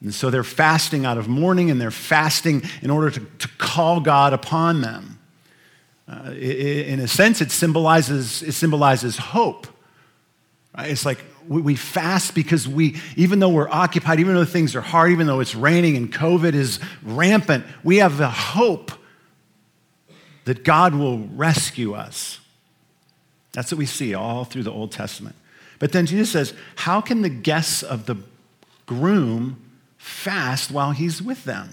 And 0.00 0.12
so 0.12 0.28
they're 0.28 0.42
fasting 0.42 1.06
out 1.06 1.18
of 1.18 1.28
mourning 1.28 1.70
and 1.70 1.80
they're 1.80 1.92
fasting 1.92 2.62
in 2.82 2.90
order 2.90 3.08
to, 3.10 3.20
to 3.20 3.48
call 3.58 4.00
God 4.00 4.32
upon 4.32 4.80
them. 4.80 5.20
Uh, 6.08 6.32
in 6.32 6.98
a 6.98 7.06
sense, 7.06 7.40
it 7.40 7.52
symbolizes, 7.52 8.42
it 8.42 8.52
symbolizes 8.52 9.16
hope. 9.16 9.68
Right? 10.76 10.90
It's 10.90 11.06
like 11.06 11.24
we, 11.46 11.62
we 11.62 11.76
fast 11.76 12.34
because 12.34 12.66
we, 12.66 12.96
even 13.14 13.38
though 13.38 13.50
we're 13.50 13.68
occupied, 13.68 14.18
even 14.18 14.34
though 14.34 14.44
things 14.44 14.74
are 14.74 14.80
hard, 14.80 15.12
even 15.12 15.28
though 15.28 15.38
it's 15.38 15.54
raining 15.54 15.96
and 15.96 16.12
COVID 16.12 16.54
is 16.54 16.80
rampant, 17.04 17.64
we 17.84 17.98
have 17.98 18.16
the 18.16 18.30
hope 18.30 18.90
that 20.44 20.64
God 20.64 20.96
will 20.96 21.18
rescue 21.18 21.94
us. 21.94 22.40
That's 23.58 23.72
what 23.72 23.78
we 23.78 23.86
see 23.86 24.14
all 24.14 24.44
through 24.44 24.62
the 24.62 24.70
Old 24.70 24.92
Testament. 24.92 25.34
But 25.80 25.90
then 25.90 26.06
Jesus 26.06 26.30
says, 26.30 26.54
How 26.76 27.00
can 27.00 27.22
the 27.22 27.28
guests 27.28 27.82
of 27.82 28.06
the 28.06 28.14
groom 28.86 29.60
fast 29.96 30.70
while 30.70 30.92
he's 30.92 31.20
with 31.20 31.42
them? 31.42 31.70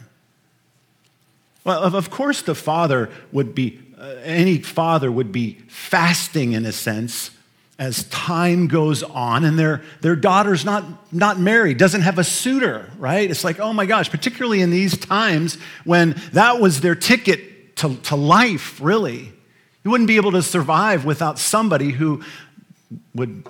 Well, 1.64 1.84
of 1.84 2.10
course, 2.10 2.42
the 2.42 2.56
father 2.56 3.12
would 3.32 3.54
be, 3.54 3.80
uh, 4.00 4.16
any 4.24 4.58
father 4.58 5.12
would 5.12 5.32
be 5.32 5.60
fasting 5.68 6.54
in 6.54 6.66
a 6.66 6.72
sense 6.72 7.30
as 7.78 8.06
time 8.06 8.68
goes 8.68 9.04
on 9.04 9.46
and 9.46 9.60
their, 9.60 9.84
their 10.02 10.16
daughter's 10.16 10.66
not, 10.66 11.14
not 11.14 11.40
married, 11.40 11.78
doesn't 11.78 12.02
have 12.02 12.18
a 12.18 12.24
suitor, 12.24 12.90
right? 12.98 13.30
It's 13.30 13.44
like, 13.44 13.60
oh 13.60 13.74
my 13.74 13.86
gosh, 13.86 14.10
particularly 14.10 14.62
in 14.62 14.72
these 14.72 14.98
times 14.98 15.60
when 15.84 16.20
that 16.34 16.60
was 16.60 16.82
their 16.82 16.96
ticket 16.96 17.76
to, 17.76 17.96
to 17.96 18.16
life, 18.16 18.82
really. 18.82 19.35
You 19.86 19.92
wouldn't 19.92 20.08
be 20.08 20.18
able 20.18 20.34
to 20.34 20.42
survive 20.42 21.06
without 21.06 21.40
somebody 21.40 21.92
who 21.92 22.22
would 23.14 23.48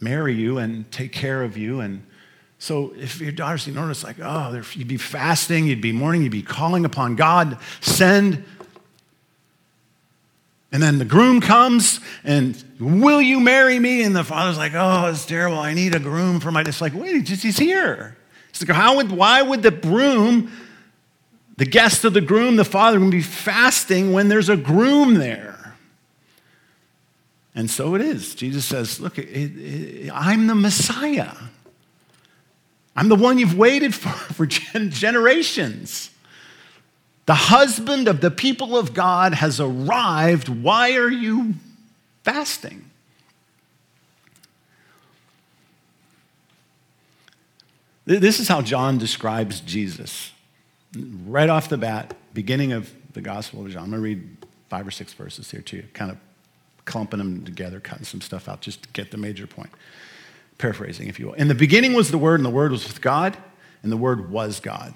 marry 0.00 0.34
you 0.34 0.56
and 0.56 0.90
take 0.90 1.12
care 1.12 1.42
of 1.42 1.58
you. 1.58 1.80
And 1.80 2.06
so 2.58 2.94
if 2.96 3.20
your 3.20 3.32
daughter's 3.32 3.68
order, 3.68 3.90
it's 3.90 4.04
like, 4.04 4.16
oh, 4.22 4.62
you'd 4.72 4.88
be 4.88 4.96
fasting, 4.96 5.66
you'd 5.66 5.82
be 5.82 5.92
mourning, 5.92 6.22
you'd 6.22 6.32
be 6.32 6.42
calling 6.42 6.86
upon 6.86 7.16
God, 7.16 7.58
send 7.82 8.44
and 10.74 10.82
then 10.82 10.98
the 10.98 11.04
groom 11.04 11.40
comes 11.40 12.00
and, 12.24 12.60
will 12.80 13.22
you 13.22 13.38
marry 13.38 13.78
me? 13.78 14.02
And 14.02 14.14
the 14.14 14.24
father's 14.24 14.58
like, 14.58 14.72
oh, 14.74 15.06
it's 15.06 15.24
terrible. 15.24 15.56
I 15.56 15.72
need 15.72 15.94
a 15.94 16.00
groom 16.00 16.40
for 16.40 16.50
my. 16.50 16.62
It's 16.62 16.80
like, 16.80 16.92
wait, 16.92 17.28
he's 17.28 17.56
here. 17.56 18.16
It's 18.50 18.60
like, 18.60 18.76
how 18.76 18.96
would, 18.96 19.12
why 19.12 19.40
would 19.40 19.62
the 19.62 19.70
groom, 19.70 20.50
the 21.56 21.64
guest 21.64 22.04
of 22.04 22.14
the 22.14 22.20
groom, 22.20 22.56
the 22.56 22.64
father, 22.64 22.98
will 22.98 23.10
be 23.10 23.22
fasting 23.22 24.12
when 24.12 24.28
there's 24.28 24.48
a 24.48 24.56
groom 24.56 25.14
there? 25.14 25.76
And 27.54 27.70
so 27.70 27.94
it 27.94 28.00
is. 28.00 28.34
Jesus 28.34 28.64
says, 28.64 28.98
look, 28.98 29.18
it, 29.18 29.22
it, 29.22 30.10
I'm 30.12 30.48
the 30.48 30.56
Messiah. 30.56 31.32
I'm 32.96 33.08
the 33.08 33.16
one 33.16 33.38
you've 33.38 33.56
waited 33.56 33.94
for 33.94 34.08
for 34.34 34.46
generations. 34.46 36.10
The 37.26 37.34
husband 37.34 38.06
of 38.06 38.20
the 38.20 38.30
people 38.30 38.76
of 38.76 38.92
God 38.92 39.34
has 39.34 39.58
arrived. 39.58 40.48
Why 40.48 40.94
are 40.96 41.08
you 41.08 41.54
fasting? 42.22 42.90
This 48.04 48.40
is 48.40 48.48
how 48.48 48.60
John 48.60 48.98
describes 48.98 49.60
Jesus. 49.60 50.33
Right 50.96 51.48
off 51.48 51.68
the 51.68 51.78
bat, 51.78 52.16
beginning 52.32 52.72
of 52.72 52.92
the 53.14 53.20
Gospel 53.20 53.64
of 53.64 53.72
John. 53.72 53.84
I'm 53.84 53.90
going 53.90 54.00
to 54.00 54.04
read 54.04 54.36
five 54.68 54.86
or 54.86 54.90
six 54.90 55.12
verses 55.12 55.50
here 55.50 55.62
to 55.62 55.76
you, 55.76 55.84
kind 55.92 56.10
of 56.10 56.18
clumping 56.84 57.18
them 57.18 57.44
together, 57.44 57.80
cutting 57.80 58.04
some 58.04 58.20
stuff 58.20 58.48
out 58.48 58.60
just 58.60 58.82
to 58.82 58.88
get 58.90 59.10
the 59.10 59.16
major 59.16 59.46
point. 59.46 59.70
Paraphrasing, 60.58 61.08
if 61.08 61.18
you 61.18 61.26
will. 61.26 61.34
In 61.34 61.48
the 61.48 61.54
beginning 61.54 61.94
was 61.94 62.10
the 62.10 62.18
Word, 62.18 62.38
and 62.38 62.44
the 62.44 62.50
Word 62.50 62.70
was 62.70 62.86
with 62.86 63.00
God, 63.00 63.36
and 63.82 63.90
the 63.90 63.96
Word 63.96 64.30
was 64.30 64.60
God. 64.60 64.94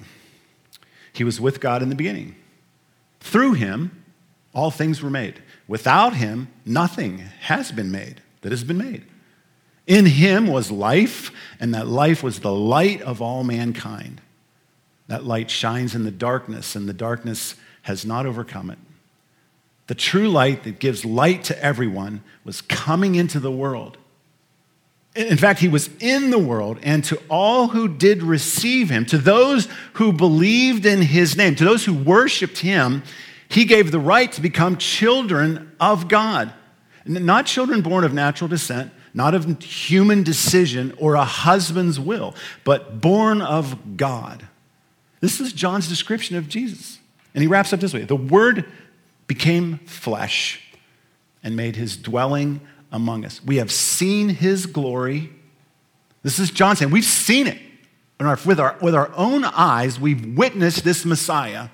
He 1.13 1.25
was 1.25 1.41
with 1.41 1.61
God 1.61 1.83
in 1.83 1.89
the 1.89 1.97
beginning. 1.97 2.37
Through 3.21 3.55
him, 3.55 4.05
all 4.55 4.71
things 4.71 5.03
were 5.03 5.11
made. 5.11 5.43
Without 5.67 6.15
him, 6.15 6.49
nothing 6.65 7.19
has 7.41 7.73
been 7.73 7.91
made 7.91 8.23
that 8.43 8.53
has 8.53 8.65
been 8.65 8.79
made. 8.79 9.05
In 9.87 10.07
him 10.07 10.47
was 10.47 10.71
life, 10.71 11.33
and 11.59 11.75
that 11.75 11.89
life 11.89 12.23
was 12.23 12.41
the 12.41 12.53
light 12.53 13.03
of 13.03 13.21
all 13.21 13.43
mankind. 13.43 14.21
That 15.09 15.25
light 15.25 15.51
shines 15.51 15.95
in 15.95 16.05
the 16.05 16.11
darkness, 16.11 16.77
and 16.77 16.89
the 16.89 16.93
darkness 16.95 17.57
has 17.83 18.05
not 18.07 18.27
overcome 18.27 18.71
it. 18.71 18.79
The 19.89 19.95
true 19.95 20.29
light 20.29 20.65
that 20.65 20.79
gives 20.79 21.05
light 21.05 21.45
to 21.45 21.65
everyone 21.65 22.23
was 22.45 22.61
coming 22.61 23.15
into 23.15 23.41
the 23.41 23.51
world. 23.51 23.97
In 25.17 25.39
fact, 25.39 25.61
he 25.61 25.69
was 25.69 25.89
in 25.99 26.31
the 26.31 26.39
world, 26.39 26.79
and 26.83 27.03
to 27.05 27.21
all 27.29 27.69
who 27.69 27.89
did 27.89 28.23
receive 28.23 28.91
him, 28.91 29.07
to 29.07 29.19
those 29.19 29.67
who 29.95 30.13
believed 30.13 30.85
in 30.85 31.01
his 31.01 31.37
name, 31.37 31.55
to 31.57 31.65
those 31.65 31.87
who 31.87 31.95
worshiped 31.95 32.59
him, 32.59 33.03
he 33.49 33.65
gave 33.65 33.91
the 33.91 33.99
right 33.99 34.31
to 34.33 34.43
become 34.43 34.77
children 34.77 35.73
of 35.81 36.07
God. 36.07 36.53
Not 37.07 37.47
children 37.47 37.81
born 37.81 38.05
of 38.05 38.13
natural 38.13 38.49
descent, 38.49 38.93
not 39.15 39.35
of 39.35 39.63
human 39.63 40.23
decision 40.23 40.93
or 40.99 41.15
a 41.15 41.25
husband's 41.25 41.99
will, 41.99 42.35
but 42.63 43.01
born 43.01 43.41
of 43.41 43.97
God. 43.97 44.47
This 45.21 45.41
is 45.41 45.53
John's 45.53 45.89
description 45.89 46.37
of 46.37 46.49
Jesus. 46.49 46.99
And 47.35 47.43
he 47.43 47.49
wraps 47.49 47.73
up 47.73 47.81
this 47.81 47.95
way 47.95 48.05
The 48.05 48.17
Word 48.17 48.65
became 49.27 49.79
flesh 49.79 50.63
and 51.43 51.57
made 51.57 51.77
his 51.77 51.97
dwelling 51.97 52.61
among 52.91 53.25
us. 53.25 53.43
We 53.45 53.57
have 53.57 53.71
seen 53.71 54.29
his 54.29 54.67
glory. 54.67 55.31
This 56.23 56.39
is 56.39 56.51
John 56.51 56.77
saying, 56.77 56.91
we've 56.91 57.05
seen 57.05 57.47
it. 57.47 57.59
Our, 58.21 58.39
with, 58.45 58.59
our, 58.59 58.77
with 58.83 58.97
our 58.97 59.13
own 59.15 59.45
eyes, 59.45 60.01
we've 60.01 60.37
witnessed 60.37 60.83
this 60.83 61.05
Messiah. 61.05 61.69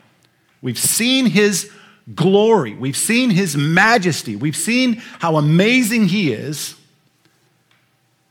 We've 0.60 0.78
seen 0.78 1.26
his 1.26 1.70
glory. 2.14 2.74
We've 2.74 2.96
seen 2.96 3.30
his 3.30 3.56
majesty. 3.56 4.36
We've 4.36 4.56
seen 4.56 4.96
how 5.20 5.36
amazing 5.36 6.08
he 6.08 6.32
is. 6.32 6.76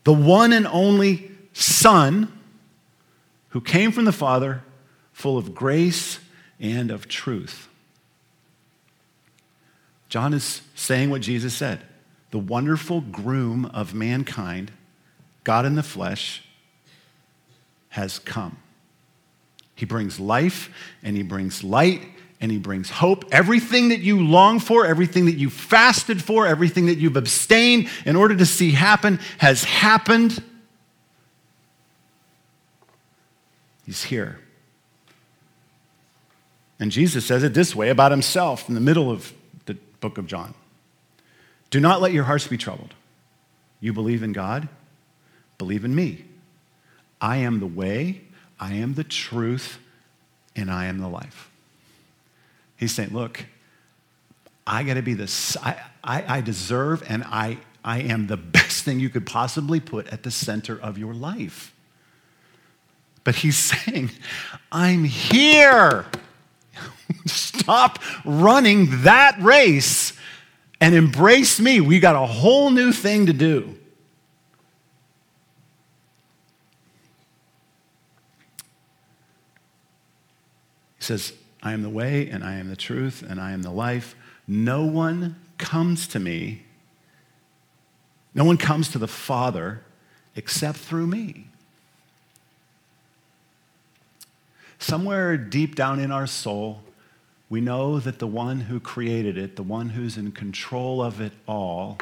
The 0.04 0.13
one 0.13 0.54
and 0.54 0.67
only 0.67 1.32
Son 1.54 2.32
who 3.49 3.62
came 3.62 3.91
from 3.91 4.06
the 4.06 4.12
Father, 4.12 4.62
full 5.13 5.38
of 5.38 5.56
grace 5.56 6.19
and 6.60 6.91
of 6.91 7.08
truth. 7.08 7.69
John 10.10 10.34
is 10.34 10.62
saying 10.76 11.10
what 11.10 11.21
Jesus 11.21 11.54
said 11.54 11.82
the 12.32 12.39
wonderful 12.39 13.02
groom 13.02 13.65
of 13.65 13.93
mankind, 13.93 14.71
God 15.43 15.65
in 15.65 15.76
the 15.76 15.84
flesh, 15.84 16.43
has 17.89 18.17
come. 18.17 18.58
He 19.76 19.86
brings 19.86 20.19
life 20.19 20.69
and 21.04 21.15
he 21.15 21.21
brings 21.21 21.63
light 21.63 22.02
and 22.41 22.52
he 22.52 22.58
brings 22.58 22.89
hope. 22.89 23.26
Everything 23.32 23.89
that 23.89 23.99
you 23.99 24.26
long 24.26 24.60
for, 24.60 24.86
everything 24.86 25.26
that 25.26 25.38
you 25.38 25.49
fasted 25.49 26.21
for, 26.21 26.47
everything 26.47 26.88
that 26.88 26.97
you've 26.97 27.17
abstained 27.17 27.88
in 28.06 28.15
order 28.15 28.36
to 28.36 28.45
see 28.45 28.71
happen 28.71 29.19
has 29.38 29.63
happened. 29.63 30.43
He's 33.86 34.04
here. 34.04 34.39
And 36.80 36.92
Jesus 36.92 37.26
says 37.26 37.44
it 37.44 37.54
this 37.54 37.76
way 37.76 37.90
about 37.90 38.12
himself 38.12 38.68
in 38.68 38.76
the 38.76 38.82
middle 38.82 39.12
of 39.12 39.34
the 39.66 39.76
book 40.00 40.18
of 40.18 40.28
John. 40.28 40.54
Do 41.70 41.80
not 41.80 42.02
let 42.02 42.14
your 42.14 42.24
hearts 42.26 42.48
be 42.48 42.58
troubled. 42.58 42.94
You 43.80 43.94
believe 43.94 44.24
in 44.24 44.34
God, 44.34 44.70
believe 45.58 45.86
in 45.86 45.94
me. 45.94 46.26
I 47.20 47.38
am 47.38 47.60
the 47.60 47.68
way, 47.68 48.22
I 48.60 48.74
am 48.74 48.94
the 48.94 49.04
truth, 49.04 49.78
and 50.56 50.70
I 50.70 50.86
am 50.86 51.00
the 51.00 51.08
life. 51.08 51.50
He's 52.76 52.92
saying, 52.92 53.14
look, 53.14 53.46
I 54.66 54.84
got 54.84 54.96
to 54.96 55.02
be 55.02 55.14
the, 55.14 55.60
I, 55.62 55.78
I, 56.04 56.38
I 56.38 56.42
deserve 56.42 57.04
and 57.08 57.24
I, 57.24 57.58
I 57.84 58.00
am 58.00 58.28
the 58.28 58.38
best 58.38 58.84
thing 58.84 59.00
you 59.00 59.10
could 59.10 59.26
possibly 59.26 59.80
put 59.80 60.08
at 60.08 60.24
the 60.24 60.32
center 60.32 60.80
of 60.80 60.98
your 60.98 61.14
life. 61.14 61.74
But 63.24 63.36
he's 63.36 63.58
saying, 63.86 64.12
I'm 64.72 65.04
here. 65.04 66.06
Stop 67.26 68.00
running 68.26 69.04
that 69.04 69.42
race 69.42 70.14
and 70.82 70.94
embrace 70.94 71.60
me. 71.60 71.80
We 71.80 72.00
got 72.00 72.16
a 72.16 72.26
whole 72.26 72.70
new 72.70 72.92
thing 72.92 73.28
to 73.28 73.34
do. 73.34 73.78
He 80.98 81.06
says, 81.06 81.34
I 81.62 81.74
am 81.74 81.84
the 81.84 81.90
way 81.90 82.30
and 82.30 82.44
I 82.44 82.56
am 82.56 82.70
the 82.70 82.76
truth 82.76 83.24
and 83.28 83.40
I 83.40 83.52
am 83.52 83.62
the 83.62 83.72
life. 83.72 84.16
No 84.48 84.86
one 84.86 85.40
comes 85.58 86.08
to 86.10 86.20
me, 86.20 86.64
no 88.36 88.44
one 88.44 88.58
comes 88.58 88.90
to 88.90 88.98
the 88.98 89.08
Father 89.08 89.84
except 90.36 90.78
through 90.78 91.08
me. 91.08 91.48
Somewhere 94.84 95.38
deep 95.38 95.76
down 95.76 96.02
in 96.02 96.12
our 96.12 96.28
soul, 96.28 96.82
we 97.50 97.62
know 97.62 98.00
that 98.00 98.19
the 98.19 98.28
one 98.28 98.60
who 98.60 98.82
created 98.82 99.38
it, 99.38 99.56
the 99.56 99.63
one 99.63 99.88
who's 99.88 100.17
in 100.17 100.34
control 100.34 101.02
of 101.02 101.22
it 101.22 101.32
all, 101.48 102.00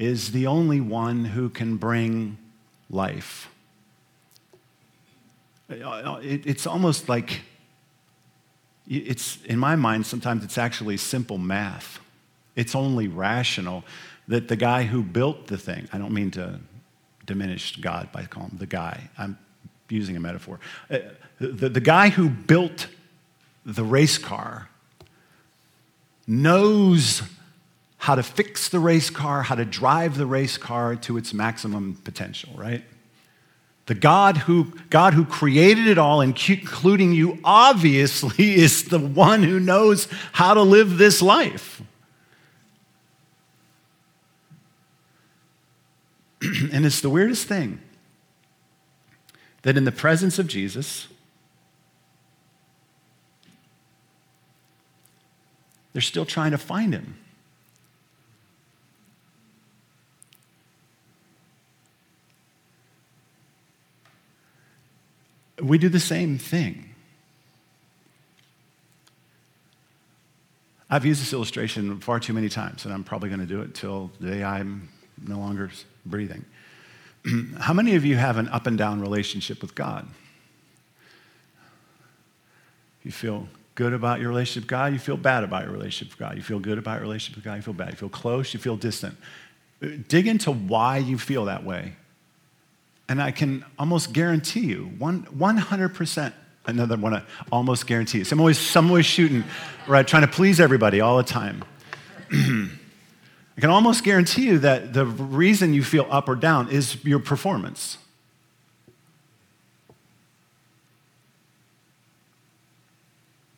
is 0.00 0.32
the 0.32 0.44
only 0.44 0.80
one 0.80 1.26
who 1.26 1.48
can 1.48 1.76
bring 1.76 2.36
life. 2.90 3.48
It's 5.68 6.66
almost 6.66 7.08
like, 7.08 7.42
it's, 8.88 9.38
in 9.44 9.60
my 9.60 9.76
mind, 9.76 10.04
sometimes 10.04 10.42
it's 10.42 10.58
actually 10.58 10.96
simple 10.96 11.38
math. 11.38 12.00
It's 12.56 12.74
only 12.74 13.06
rational 13.06 13.84
that 14.26 14.48
the 14.48 14.56
guy 14.56 14.82
who 14.82 15.04
built 15.04 15.46
the 15.46 15.56
thing, 15.56 15.88
I 15.92 15.98
don't 15.98 16.12
mean 16.12 16.32
to 16.32 16.58
diminish 17.26 17.76
God 17.76 18.10
by 18.10 18.24
calling 18.24 18.50
him 18.50 18.58
the 18.58 18.66
guy, 18.66 19.08
I'm 19.16 19.38
using 19.88 20.16
a 20.16 20.20
metaphor. 20.20 20.60
Uh, 20.90 20.98
the, 21.40 21.68
the 21.68 21.80
guy 21.80 22.08
who 22.08 22.28
built 22.28 22.88
the 23.64 23.84
race 23.84 24.18
car 24.18 24.68
knows 26.26 27.22
how 27.98 28.14
to 28.14 28.22
fix 28.22 28.68
the 28.68 28.78
race 28.78 29.10
car, 29.10 29.42
how 29.42 29.54
to 29.54 29.64
drive 29.64 30.16
the 30.16 30.26
race 30.26 30.56
car 30.56 30.94
to 30.96 31.16
its 31.16 31.34
maximum 31.34 31.94
potential, 32.04 32.52
right? 32.54 32.84
The 33.86 33.94
God 33.94 34.36
who, 34.36 34.72
God 34.90 35.14
who 35.14 35.24
created 35.24 35.86
it 35.86 35.98
all, 35.98 36.20
including 36.20 37.12
you, 37.12 37.38
obviously 37.42 38.54
is 38.56 38.84
the 38.84 38.98
one 38.98 39.42
who 39.42 39.58
knows 39.58 40.08
how 40.32 40.54
to 40.54 40.62
live 40.62 40.98
this 40.98 41.22
life. 41.22 41.82
and 46.42 46.86
it's 46.86 47.00
the 47.00 47.10
weirdest 47.10 47.46
thing 47.46 47.80
that 49.62 49.76
in 49.76 49.84
the 49.84 49.92
presence 49.92 50.38
of 50.38 50.46
Jesus, 50.46 51.08
they're 55.92 56.02
still 56.02 56.26
trying 56.26 56.52
to 56.52 56.58
find 56.58 56.94
him. 56.94 57.16
We 65.60 65.76
do 65.78 65.88
the 65.88 65.98
same 65.98 66.38
thing. 66.38 66.94
I've 70.90 71.04
used 71.04 71.20
this 71.20 71.32
illustration 71.32 72.00
far 72.00 72.18
too 72.20 72.32
many 72.32 72.48
times, 72.48 72.84
and 72.84 72.94
I'm 72.94 73.04
probably 73.04 73.28
going 73.28 73.40
to 73.40 73.46
do 73.46 73.60
it 73.60 73.74
till 73.74 74.10
the 74.20 74.30
day 74.30 74.44
I'm 74.44 74.88
no 75.26 75.38
longer 75.38 75.70
breathing. 76.06 76.44
How 77.60 77.72
many 77.72 77.94
of 77.94 78.04
you 78.04 78.16
have 78.16 78.36
an 78.36 78.48
up 78.48 78.66
and 78.66 78.78
down 78.78 79.00
relationship 79.00 79.62
with 79.62 79.74
God? 79.74 80.06
You 83.02 83.12
feel 83.12 83.48
good 83.74 83.92
about 83.92 84.20
your 84.20 84.28
relationship 84.28 84.64
with 84.64 84.70
God, 84.70 84.92
you 84.92 84.98
feel 84.98 85.16
bad 85.16 85.44
about 85.44 85.64
your 85.64 85.72
relationship 85.72 86.12
with 86.12 86.18
God. 86.18 86.36
You 86.36 86.42
feel 86.42 86.58
good 86.58 86.78
about 86.78 86.94
your 86.94 87.02
relationship 87.02 87.36
with 87.36 87.44
God, 87.44 87.54
you 87.54 87.62
feel 87.62 87.74
bad. 87.74 87.90
You 87.90 87.96
feel 87.96 88.08
close, 88.08 88.52
you 88.52 88.60
feel 88.60 88.76
distant. 88.76 89.16
Dig 90.08 90.26
into 90.26 90.50
why 90.50 90.98
you 90.98 91.16
feel 91.16 91.44
that 91.44 91.64
way. 91.64 91.94
And 93.08 93.22
I 93.22 93.30
can 93.30 93.64
almost 93.78 94.12
guarantee 94.12 94.66
you, 94.66 94.90
one, 94.98 95.22
100%, 95.26 96.32
another 96.66 96.96
one, 96.96 97.14
I 97.14 97.22
almost 97.50 97.86
guarantee 97.86 98.18
you. 98.18 98.24
So 98.24 98.34
I'm 98.34 98.40
always, 98.40 98.58
some 98.58 98.88
always 98.88 99.06
shooting, 99.06 99.44
right, 99.86 100.06
trying 100.06 100.22
to 100.22 100.28
please 100.28 100.60
everybody 100.60 101.00
all 101.00 101.16
the 101.16 101.22
time. 101.22 101.64
I 103.58 103.60
can 103.60 103.70
almost 103.70 104.04
guarantee 104.04 104.46
you 104.46 104.60
that 104.60 104.92
the 104.92 105.04
reason 105.04 105.74
you 105.74 105.82
feel 105.82 106.06
up 106.10 106.28
or 106.28 106.36
down 106.36 106.70
is 106.70 107.04
your 107.04 107.18
performance. 107.18 107.98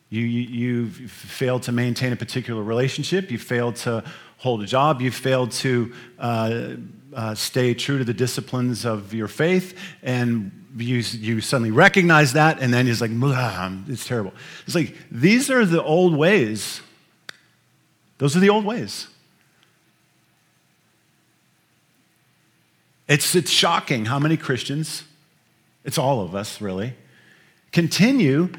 You, 0.08 0.24
you, 0.24 0.84
have 0.86 1.10
failed 1.10 1.64
to 1.64 1.72
maintain 1.72 2.14
a 2.14 2.16
particular 2.16 2.62
relationship. 2.62 3.30
You 3.30 3.38
failed 3.38 3.76
to 3.76 4.02
hold 4.38 4.62
a 4.62 4.66
job. 4.66 5.02
You 5.02 5.10
failed 5.10 5.50
to 5.52 5.92
uh, 6.18 6.68
uh, 7.12 7.34
stay 7.34 7.74
true 7.74 7.98
to 7.98 8.04
the 8.04 8.14
disciplines 8.14 8.86
of 8.86 9.12
your 9.12 9.28
faith. 9.28 9.78
And 10.02 10.66
you, 10.78 10.96
you 10.96 11.42
suddenly 11.42 11.72
recognize 11.72 12.32
that, 12.32 12.58
and 12.60 12.72
then 12.72 12.88
it's 12.88 13.02
like, 13.02 13.10
it's 13.12 14.06
terrible. 14.06 14.32
It's 14.64 14.74
like, 14.74 14.96
these 15.10 15.50
are 15.50 15.66
the 15.66 15.82
old 15.82 16.16
ways. 16.16 16.80
Those 18.16 18.34
are 18.34 18.40
the 18.40 18.48
old 18.48 18.64
ways. 18.64 19.06
It's, 23.10 23.34
it's 23.34 23.50
shocking 23.50 24.04
how 24.04 24.20
many 24.20 24.36
Christians, 24.36 25.02
it's 25.84 25.98
all 25.98 26.20
of 26.20 26.36
us 26.36 26.60
really, 26.60 26.94
continue 27.72 28.50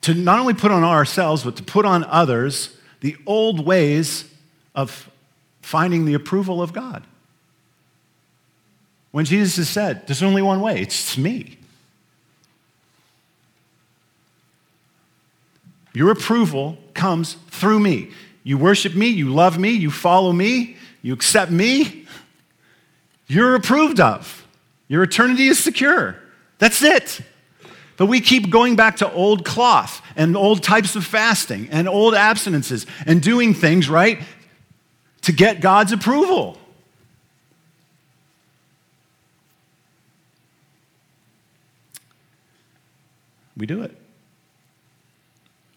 to 0.00 0.14
not 0.14 0.38
only 0.38 0.54
put 0.54 0.72
on 0.72 0.82
ourselves, 0.82 1.44
but 1.44 1.56
to 1.56 1.62
put 1.62 1.84
on 1.84 2.02
others 2.04 2.74
the 3.00 3.16
old 3.26 3.66
ways 3.66 4.24
of 4.74 5.10
finding 5.60 6.06
the 6.06 6.14
approval 6.14 6.62
of 6.62 6.72
God. 6.72 7.04
When 9.10 9.26
Jesus 9.26 9.56
has 9.56 9.68
said, 9.68 10.06
there's 10.06 10.22
only 10.22 10.40
one 10.40 10.62
way, 10.62 10.80
it's 10.80 11.18
me. 11.18 11.58
Your 15.92 16.10
approval 16.10 16.78
comes 16.94 17.34
through 17.50 17.80
me. 17.80 18.10
You 18.42 18.56
worship 18.56 18.94
me, 18.94 19.08
you 19.08 19.34
love 19.34 19.58
me, 19.58 19.68
you 19.70 19.90
follow 19.90 20.32
me, 20.32 20.78
you 21.02 21.12
accept 21.12 21.50
me, 21.50 22.06
you're 23.26 23.54
approved 23.54 24.00
of. 24.00 24.46
Your 24.88 25.02
eternity 25.02 25.48
is 25.48 25.62
secure. 25.62 26.16
That's 26.58 26.82
it. 26.82 27.20
But 27.96 28.06
we 28.06 28.20
keep 28.20 28.50
going 28.50 28.76
back 28.76 28.96
to 28.96 29.10
old 29.12 29.44
cloth 29.44 30.02
and 30.16 30.36
old 30.36 30.62
types 30.62 30.96
of 30.96 31.04
fasting 31.04 31.68
and 31.70 31.88
old 31.88 32.14
abstinences 32.14 32.86
and 33.06 33.22
doing 33.22 33.54
things, 33.54 33.88
right, 33.88 34.20
to 35.22 35.32
get 35.32 35.60
God's 35.60 35.92
approval. 35.92 36.58
We 43.56 43.66
do 43.66 43.82
it. 43.82 43.96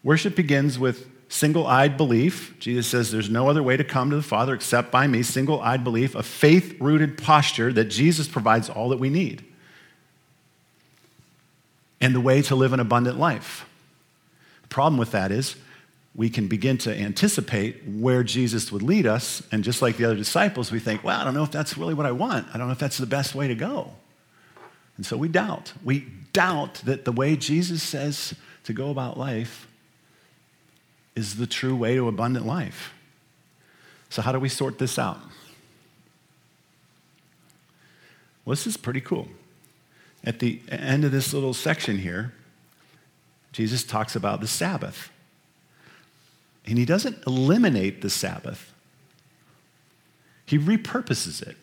Worship 0.02 0.36
begins 0.36 0.78
with 0.78 1.08
single 1.30 1.64
eyed 1.66 1.96
belief. 1.96 2.54
Jesus 2.58 2.88
says 2.88 3.10
there's 3.10 3.30
no 3.30 3.48
other 3.48 3.62
way 3.62 3.76
to 3.76 3.84
come 3.84 4.10
to 4.10 4.16
the 4.16 4.22
Father 4.22 4.52
except 4.52 4.90
by 4.90 5.06
me. 5.06 5.22
Single 5.22 5.60
eyed 5.62 5.82
belief, 5.82 6.14
a 6.14 6.22
faith 6.22 6.78
rooted 6.78 7.16
posture 7.16 7.72
that 7.72 7.84
Jesus 7.84 8.28
provides 8.28 8.68
all 8.68 8.90
that 8.90 8.98
we 8.98 9.08
need, 9.08 9.44
and 12.00 12.14
the 12.14 12.20
way 12.20 12.42
to 12.42 12.54
live 12.54 12.72
an 12.74 12.80
abundant 12.80 13.18
life. 13.18 13.64
The 14.62 14.68
problem 14.68 14.98
with 14.98 15.12
that 15.12 15.30
is 15.30 15.56
we 16.16 16.28
can 16.28 16.48
begin 16.48 16.76
to 16.78 16.94
anticipate 16.94 17.86
where 17.86 18.24
Jesus 18.24 18.72
would 18.72 18.82
lead 18.82 19.06
us, 19.06 19.40
and 19.52 19.62
just 19.62 19.80
like 19.80 19.96
the 19.96 20.04
other 20.06 20.16
disciples, 20.16 20.72
we 20.72 20.80
think, 20.80 21.04
well, 21.04 21.18
I 21.18 21.24
don't 21.24 21.34
know 21.34 21.44
if 21.44 21.52
that's 21.52 21.78
really 21.78 21.94
what 21.94 22.06
I 22.06 22.12
want. 22.12 22.48
I 22.52 22.58
don't 22.58 22.66
know 22.66 22.72
if 22.72 22.80
that's 22.80 22.98
the 22.98 23.06
best 23.06 23.36
way 23.36 23.46
to 23.46 23.54
go. 23.54 23.92
And 24.96 25.06
so 25.06 25.16
we 25.16 25.28
doubt. 25.28 25.72
We 25.84 26.06
doubt 26.32 26.82
that 26.84 27.04
the 27.04 27.12
way 27.12 27.36
Jesus 27.36 27.84
says 27.84 28.34
to 28.64 28.72
go 28.72 28.90
about 28.90 29.16
life 29.16 29.68
is 31.14 31.36
the 31.36 31.46
true 31.46 31.76
way 31.76 31.94
to 31.96 32.08
abundant 32.08 32.46
life. 32.46 32.92
So, 34.08 34.22
how 34.22 34.32
do 34.32 34.38
we 34.38 34.48
sort 34.48 34.78
this 34.78 34.98
out? 34.98 35.20
Well, 38.44 38.52
this 38.52 38.66
is 38.66 38.76
pretty 38.76 39.00
cool. 39.00 39.28
At 40.24 40.38
the 40.38 40.60
end 40.68 41.04
of 41.04 41.12
this 41.12 41.32
little 41.32 41.54
section 41.54 41.98
here, 41.98 42.32
Jesus 43.52 43.84
talks 43.84 44.14
about 44.16 44.40
the 44.40 44.46
Sabbath. 44.46 45.10
And 46.66 46.78
he 46.78 46.84
doesn't 46.84 47.26
eliminate 47.26 48.02
the 48.02 48.10
Sabbath, 48.10 48.72
he 50.46 50.58
repurposes 50.58 51.46
it. 51.46 51.56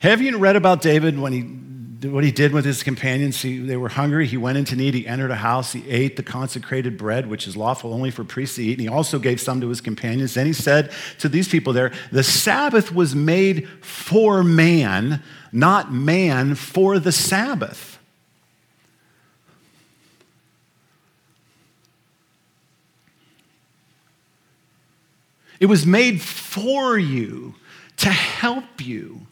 Have 0.00 0.22
you 0.22 0.38
read 0.38 0.56
about 0.56 0.80
David 0.80 1.18
when 1.18 1.34
he 1.34 1.42
what 2.02 2.24
he 2.24 2.30
did 2.30 2.52
with 2.52 2.64
his 2.64 2.82
companions. 2.82 3.42
He, 3.42 3.58
they 3.58 3.76
were 3.76 3.88
hungry. 3.88 4.26
He 4.26 4.36
went 4.36 4.56
into 4.56 4.76
need. 4.76 4.94
He 4.94 5.06
entered 5.06 5.30
a 5.30 5.36
house. 5.36 5.72
He 5.72 5.88
ate 5.88 6.16
the 6.16 6.22
consecrated 6.22 6.96
bread, 6.96 7.26
which 7.28 7.46
is 7.46 7.56
lawful 7.56 7.92
only 7.92 8.10
for 8.10 8.24
priests 8.24 8.56
to 8.56 8.64
eat. 8.64 8.72
And 8.72 8.80
he 8.80 8.88
also 8.88 9.18
gave 9.18 9.40
some 9.40 9.60
to 9.60 9.68
his 9.68 9.80
companions. 9.80 10.34
Then 10.34 10.46
he 10.46 10.52
said 10.52 10.92
to 11.18 11.28
these 11.28 11.48
people 11.48 11.72
there, 11.72 11.92
The 12.10 12.22
Sabbath 12.22 12.94
was 12.94 13.14
made 13.14 13.68
for 13.82 14.42
man, 14.42 15.22
not 15.52 15.92
man 15.92 16.54
for 16.54 16.98
the 16.98 17.12
Sabbath. 17.12 17.98
It 25.58 25.66
was 25.66 25.84
made 25.84 26.22
for 26.22 26.98
you 26.98 27.54
to 27.98 28.08
help 28.08 28.80
you 28.80 29.26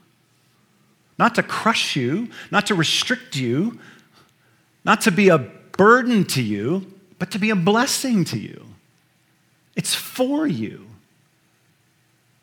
not 1.18 1.34
to 1.34 1.42
crush 1.42 1.96
you, 1.96 2.28
not 2.50 2.66
to 2.66 2.74
restrict 2.74 3.36
you, 3.36 3.78
not 4.84 5.00
to 5.02 5.10
be 5.10 5.28
a 5.28 5.38
burden 5.38 6.24
to 6.24 6.42
you, 6.42 6.92
but 7.18 7.30
to 7.32 7.38
be 7.38 7.50
a 7.50 7.56
blessing 7.56 8.24
to 8.24 8.38
you. 8.38 8.64
It's 9.74 9.94
for 9.94 10.46
you. 10.46 10.86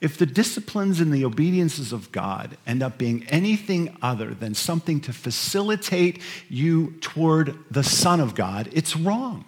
If 0.01 0.17
the 0.17 0.25
disciplines 0.25 0.99
and 0.99 1.11
the 1.11 1.25
obediences 1.25 1.91
of 1.91 2.11
God 2.11 2.57
end 2.67 2.83
up 2.83 2.97
being 2.97 3.25
anything 3.29 3.95
other 4.01 4.33
than 4.33 4.53
something 4.53 4.99
to 5.01 5.13
facilitate 5.13 6.21
you 6.49 6.95
toward 7.01 7.57
the 7.71 7.83
Son 7.83 8.19
of 8.19 8.35
God, 8.35 8.69
it's 8.71 8.95
wrong. 8.95 9.45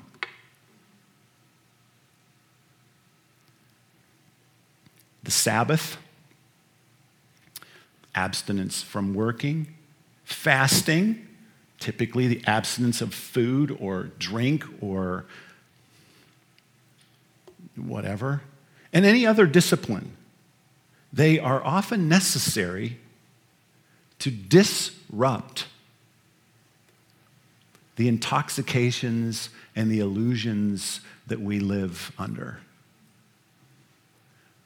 The 5.24 5.32
Sabbath 5.32 5.98
abstinence 8.18 8.82
from 8.82 9.14
working, 9.14 9.68
fasting, 10.24 11.28
typically 11.80 12.28
the 12.28 12.42
abstinence 12.48 13.00
of 13.00 13.14
food 13.14 13.78
or 13.80 14.10
drink 14.18 14.66
or 14.82 15.26
whatever, 17.76 18.42
and 18.92 19.06
any 19.06 19.26
other 19.26 19.46
discipline. 19.46 20.18
They 21.14 21.38
are 21.38 21.64
often 21.64 22.10
necessary 22.10 22.98
to 24.20 24.32
disrupt 24.32 25.68
the 27.98 28.08
intoxications 28.08 29.50
and 29.76 29.92
the 29.92 30.00
illusions 30.00 31.02
that 31.28 31.40
we 31.40 31.60
live 31.60 32.12
under. 32.18 32.62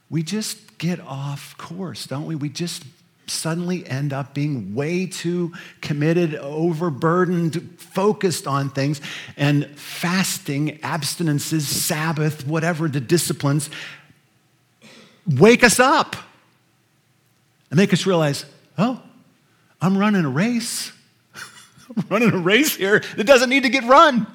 We 0.10 0.24
just 0.24 0.78
get 0.78 1.02
off 1.02 1.58
course, 1.58 2.06
don't 2.06 2.26
we? 2.26 2.36
We 2.36 2.48
just 2.48 2.84
suddenly 3.32 3.88
end 3.88 4.14
up 4.14 4.34
being 4.34 4.76
way 4.76 5.06
too 5.06 5.54
committed, 5.82 6.36
overburdened, 6.36 7.80
focused 7.80 8.48
on 8.48 8.70
things. 8.70 9.02
And 9.38 9.66
fasting, 9.78 10.80
abstinences, 10.80 11.62
Sabbath, 11.62 12.46
whatever 12.46 12.88
the 12.88 13.00
disciplines, 13.00 13.70
wake 15.28 15.64
us 15.64 15.80
up 15.80 16.16
and 17.70 17.78
make 17.78 17.94
us 17.94 18.06
realize, 18.06 18.46
oh, 18.78 19.02
I'm 19.82 19.98
running 19.98 20.26
a 20.26 20.30
race. 20.30 20.92
I'm 21.98 22.06
running 22.10 22.32
a 22.32 22.38
race 22.38 22.76
here 22.76 23.02
that 23.16 23.24
doesn't 23.24 23.50
need 23.50 23.64
to 23.64 23.70
get 23.70 23.84
run. 23.86 24.28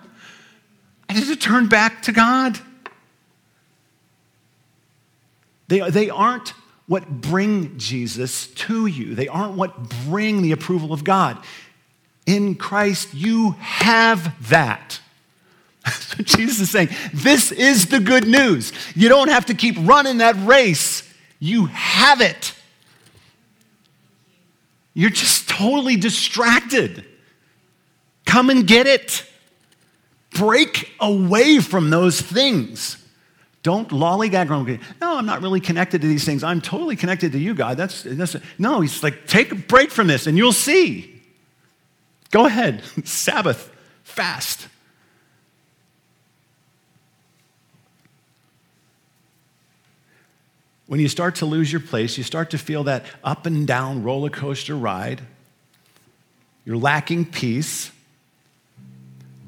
I 1.09 1.15
need 1.15 1.27
to 1.27 1.37
turn 1.37 1.69
back 1.69 2.03
to 2.03 2.13
God. 2.13 2.59
They, 5.69 5.89
they 5.91 6.11
aren't 6.11 6.53
what 6.87 7.09
bring 7.20 7.78
Jesus 7.78 8.47
to 8.49 8.87
you. 8.87 9.14
They 9.14 9.28
aren't 9.28 9.55
what 9.55 9.89
bring 10.07 10.43
the 10.43 10.53
approval 10.53 10.93
of 10.93 11.05
God. 11.05 11.39
In 12.26 12.55
Christ, 12.55 13.14
you 13.14 13.53
have 13.53 14.49
that. 14.51 15.01
So 15.87 16.22
Jesus 16.22 16.61
is 16.61 16.70
saying, 16.70 16.89
This 17.14 17.53
is 17.53 17.87
the 17.87 18.01
good 18.01 18.26
news. 18.26 18.72
You 18.97 19.09
don't 19.09 19.28
have 19.28 19.47
to 19.47 19.55
keep 19.55 19.76
running 19.78 20.18
that 20.18 20.34
race, 20.45 21.09
you 21.39 21.66
have 21.66 22.20
it. 22.20 22.55
You're 24.95 25.11
just 25.11 25.49
totally 25.49 25.97
distracted. 25.97 27.05
Come 28.24 28.51
and 28.51 28.66
get 28.66 28.87
it. 28.87 29.24
Break 30.30 30.91
away 30.99 31.61
from 31.61 31.91
those 31.91 32.20
things. 32.20 32.97
Don't 33.67 33.89
lollygag 33.89 34.49
around. 34.49 34.79
No, 35.01 35.19
I'm 35.19 35.27
not 35.27 35.43
really 35.43 35.59
connected 35.59 36.01
to 36.01 36.07
these 36.07 36.25
things. 36.25 36.45
I'm 36.45 36.61
totally 36.61 36.95
connected 36.95 37.33
to 37.33 37.39
you, 37.41 37.53
God. 37.53 37.77
That's, 37.77 38.05
that's 38.05 38.37
no. 38.61 38.81
He's 38.81 39.03
like, 39.03 39.27
take 39.27 39.51
a 39.51 39.57
break 39.57 39.91
from 39.91 40.07
this, 40.07 40.29
and 40.29 40.39
you'll 40.39 40.53
see. 40.53 41.21
Go 42.31 42.47
ahead, 42.47 42.85
Sabbath, 43.05 43.69
fast. 44.05 44.69
When 50.87 51.01
you 51.01 51.09
start 51.09 51.35
to 51.37 51.47
lose 51.47 51.73
your 51.73 51.81
place, 51.81 52.17
you 52.17 52.23
start 52.23 52.51
to 52.51 52.59
feel 52.59 52.85
that 52.85 53.05
up 53.25 53.47
and 53.47 53.67
down 53.67 54.05
roller 54.05 54.31
coaster 54.31 54.77
ride. 54.77 55.23
You're 56.64 56.77
lacking 56.77 57.33
peace. 57.33 57.91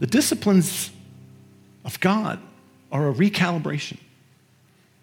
The 0.00 0.08
disciplines 0.08 0.90
of 1.84 2.00
God 2.00 2.40
are 2.90 3.08
a 3.08 3.14
recalibration 3.14 3.98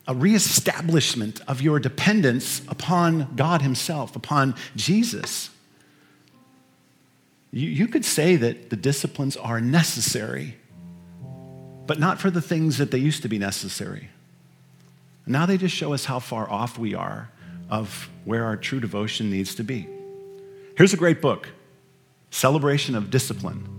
a 0.08 0.14
reestablishment 0.14 1.42
of 1.48 1.62
your 1.62 1.80
dependence 1.80 2.62
upon 2.68 3.36
God 3.36 3.62
Himself, 3.62 4.16
upon 4.16 4.56
Jesus. 4.76 5.50
You, 7.52 7.70
you 7.70 7.88
could 7.88 8.06
say 8.06 8.36
that 8.36 8.70
the 8.70 8.76
disciplines 8.76 9.36
are 9.38 9.60
necessary, 9.60 10.58
but 11.88 12.00
not 12.00 12.20
for 12.20 12.30
the 12.30 12.42
things 12.42 12.78
that 12.78 12.92
they 12.92 12.98
used 12.98 13.22
to 13.24 13.30
be 13.30 13.40
necessary. 13.40 14.10
Now 15.26 15.46
they 15.46 15.58
just 15.58 15.76
show 15.76 15.94
us 15.94 16.06
how 16.06 16.20
far 16.20 16.50
off 16.50 16.78
we 16.78 16.94
are 16.94 17.30
of 17.70 18.10
where 18.26 18.44
our 18.46 18.58
true 18.58 18.80
devotion 18.80 19.32
needs 19.32 19.56
to 19.56 19.64
be. 19.64 19.88
Here's 20.78 20.94
a 20.94 20.98
great 20.98 21.22
book 21.22 21.50
Celebration 22.30 22.96
of 22.96 23.10
Discipline. 23.10 23.72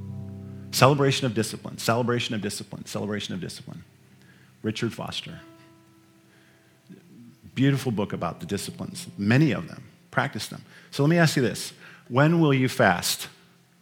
Celebration 0.72 1.24
of 1.24 1.34
Discipline, 1.34 1.78
Celebration 1.78 2.34
of 2.34 2.42
Discipline, 2.42 2.84
Celebration 2.84 3.32
of 3.34 3.40
Discipline. 3.40 3.84
Richard 4.62 4.92
Foster. 4.92 5.40
Beautiful 7.56 7.90
book 7.90 8.12
about 8.12 8.40
the 8.40 8.46
disciplines, 8.46 9.06
many 9.16 9.50
of 9.50 9.66
them. 9.66 9.82
Practice 10.10 10.46
them. 10.46 10.62
So 10.90 11.02
let 11.02 11.08
me 11.08 11.16
ask 11.16 11.36
you 11.36 11.42
this 11.42 11.72
When 12.08 12.38
will 12.38 12.52
you 12.52 12.68
fast 12.68 13.28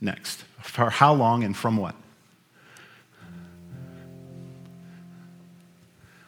next? 0.00 0.44
For 0.62 0.90
how 0.90 1.12
long 1.12 1.42
and 1.42 1.56
from 1.56 1.76
what? 1.76 1.96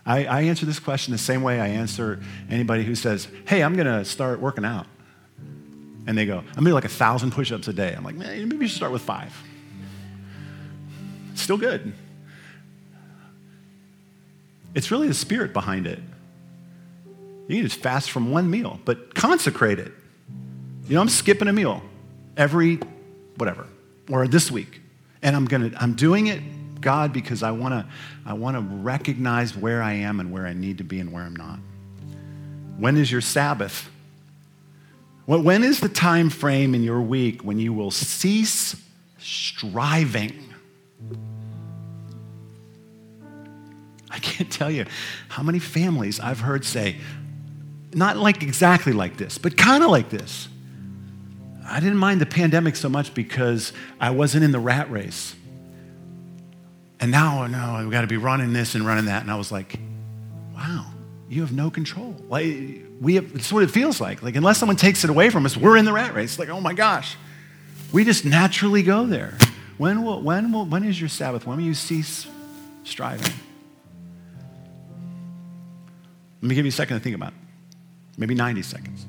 I, 0.05 0.24
I 0.24 0.40
answer 0.42 0.66
this 0.66 0.80
question 0.80 1.12
the 1.12 1.18
same 1.18 1.42
way 1.42 1.61
I 1.61 1.68
answer 1.68 2.20
anybody 2.51 2.82
who 2.82 2.97
says, 2.97 3.28
Hey, 3.47 3.62
I'm 3.62 3.74
going 3.74 3.86
to 3.86 4.05
start 4.05 4.40
working 4.40 4.64
out. 4.64 4.86
And 6.09 6.18
they 6.18 6.26
go, 6.26 6.38
I'm 6.38 6.44
going 6.44 6.64
to 6.64 6.70
do 6.70 6.74
like 6.74 6.84
a 6.84 6.88
thousand 6.88 7.30
push 7.30 7.53
ups 7.53 7.68
a 7.68 7.72
day. 7.72 7.94
I'm 7.97 8.03
like, 8.03 8.16
Man, 8.16 8.49
maybe 8.49 8.64
you 8.64 8.68
should 8.68 8.76
start 8.76 8.92
with 8.92 9.03
five. 9.03 9.32
still 11.36 11.59
good. 11.59 11.92
It's 14.74 14.90
really 14.90 15.07
the 15.07 15.14
spirit 15.14 15.53
behind 15.53 15.86
it. 15.86 16.01
You 17.49 17.57
can 17.57 17.64
just 17.64 17.80
fast 17.80 18.11
from 18.11 18.30
one 18.30 18.51
meal, 18.51 18.80
but 18.84 19.14
consecrate 19.14 19.78
it. 19.78 19.92
You 20.88 20.94
know, 20.94 21.01
I'm 21.01 21.09
skipping 21.09 21.49
a 21.49 21.53
meal 21.53 21.82
every 22.36 22.80
whatever, 23.36 23.66
or 24.11 24.26
this 24.26 24.51
week. 24.51 24.80
And 25.22 25.34
I'm 25.34 25.47
gonna, 25.47 25.72
I'm 25.78 25.94
doing 25.94 26.26
it, 26.26 26.40
God, 26.80 27.12
because 27.12 27.42
I 27.42 27.51
wanna, 27.51 27.88
I 28.24 28.34
wanna 28.34 28.61
recognize 28.61 29.57
where 29.57 29.82
I 29.82 29.94
am 29.94 30.20
and 30.20 30.32
where 30.32 30.47
I 30.47 30.53
need 30.53 30.78
to 30.78 30.84
be 30.84 31.01
and 31.01 31.12
where 31.12 31.22
I'm 31.22 31.36
not. 31.36 31.59
When 32.78 32.97
is 32.97 33.11
your 33.11 33.20
Sabbath? 33.20 33.90
When 35.24 35.64
is 35.64 35.80
the 35.80 35.88
time 35.88 36.30
frame 36.30 36.74
in 36.74 36.84
your 36.84 37.01
week 37.01 37.42
when 37.42 37.59
you 37.59 37.72
will 37.72 37.90
cease 37.90 38.76
striving? 39.18 40.53
I 44.09 44.18
can't 44.20 44.51
tell 44.51 44.70
you 44.70 44.86
how 45.28 45.42
many 45.42 45.59
families 45.59 46.20
I've 46.20 46.40
heard 46.40 46.64
say, 46.64 46.97
not 47.95 48.16
like 48.16 48.43
exactly 48.43 48.93
like 48.93 49.16
this, 49.16 49.39
but 49.39 49.57
kind 49.57 49.84
of 49.84 49.91
like 49.91 50.11
this. 50.11 50.49
I 51.68 51.80
didn't 51.80 51.99
mind 51.99 52.20
the 52.20 52.26
pandemic 52.26 52.76
so 52.76 52.89
much 52.89 53.12
because 53.14 53.72
I 54.01 54.11
wasn't 54.11 54.45
in 54.45 54.53
the 54.53 54.61
rat 54.61 54.91
race. 54.91 55.34
And 57.01 57.11
now, 57.11 57.43
oh, 57.43 57.47
no, 57.47 57.84
we 57.84 57.91
got 57.91 58.03
to 58.03 58.07
be 58.07 58.16
running 58.16 58.53
this 58.53 58.74
and 58.74 58.87
running 58.87 59.07
that. 59.07 59.22
And 59.22 59.30
I 59.30 59.34
was 59.34 59.51
like, 59.53 59.78
wow, 60.55 60.87
you 61.28 61.43
have 61.43 61.53
no 61.53 61.70
control. 61.70 62.16
Like, 62.28 62.84
we 63.01 63.16
have, 63.16 63.34
it's 63.34 63.53
what 63.53 63.62
it 63.62 63.70
feels 63.70 64.01
like. 64.01 64.22
Like, 64.22 64.37
unless 64.37 64.59
someone 64.59 64.76
takes 64.76 65.05
it 65.05 65.11
away 65.11 65.28
from 65.28 65.45
us, 65.45 65.57
we're 65.57 65.76
in 65.76 65.84
the 65.84 65.93
rat 65.93 66.14
race. 66.14 66.39
Like, 66.39 66.49
oh 66.49 66.61
my 66.61 66.72
gosh. 66.72 67.16
We 67.93 68.05
just 68.05 68.24
naturally 68.24 68.82
go 68.82 69.07
there. 69.07 69.37
When, 69.76 70.05
will, 70.05 70.22
when, 70.22 70.53
will, 70.53 70.64
when 70.64 70.84
is 70.84 70.99
your 70.99 71.09
Sabbath? 71.09 71.47
When 71.47 71.59
will 71.59 71.64
you 71.64 71.74
cease 71.74 72.26
striving? 72.84 73.32
Let 76.41 76.49
me 76.49 76.55
give 76.55 76.64
you 76.64 76.70
a 76.70 76.72
second 76.72 76.97
to 76.97 77.03
think 77.03 77.16
about 77.16 77.32
it 77.32 77.45
maybe 78.17 78.35
90 78.35 78.62
seconds. 78.62 79.07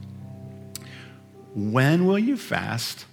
When 1.55 2.05
will 2.05 2.19
you 2.19 2.37
fast? 2.37 3.05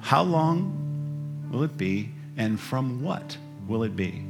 How 0.00 0.22
long 0.22 1.48
will 1.50 1.62
it 1.64 1.76
be? 1.76 2.10
And 2.36 2.60
from 2.60 3.02
what 3.02 3.36
will 3.66 3.82
it 3.82 3.96
be? 3.96 4.24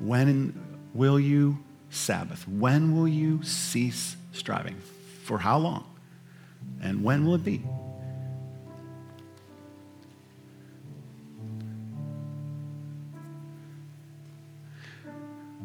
When 0.00 0.54
will 0.94 1.18
you 1.18 1.58
Sabbath? 1.90 2.46
When 2.46 2.96
will 2.96 3.08
you 3.08 3.42
cease 3.42 4.16
striving? 4.32 4.76
For 5.24 5.38
how 5.38 5.58
long? 5.58 5.84
And 6.82 7.02
when 7.02 7.24
will 7.24 7.34
it 7.34 7.44
be? 7.44 7.62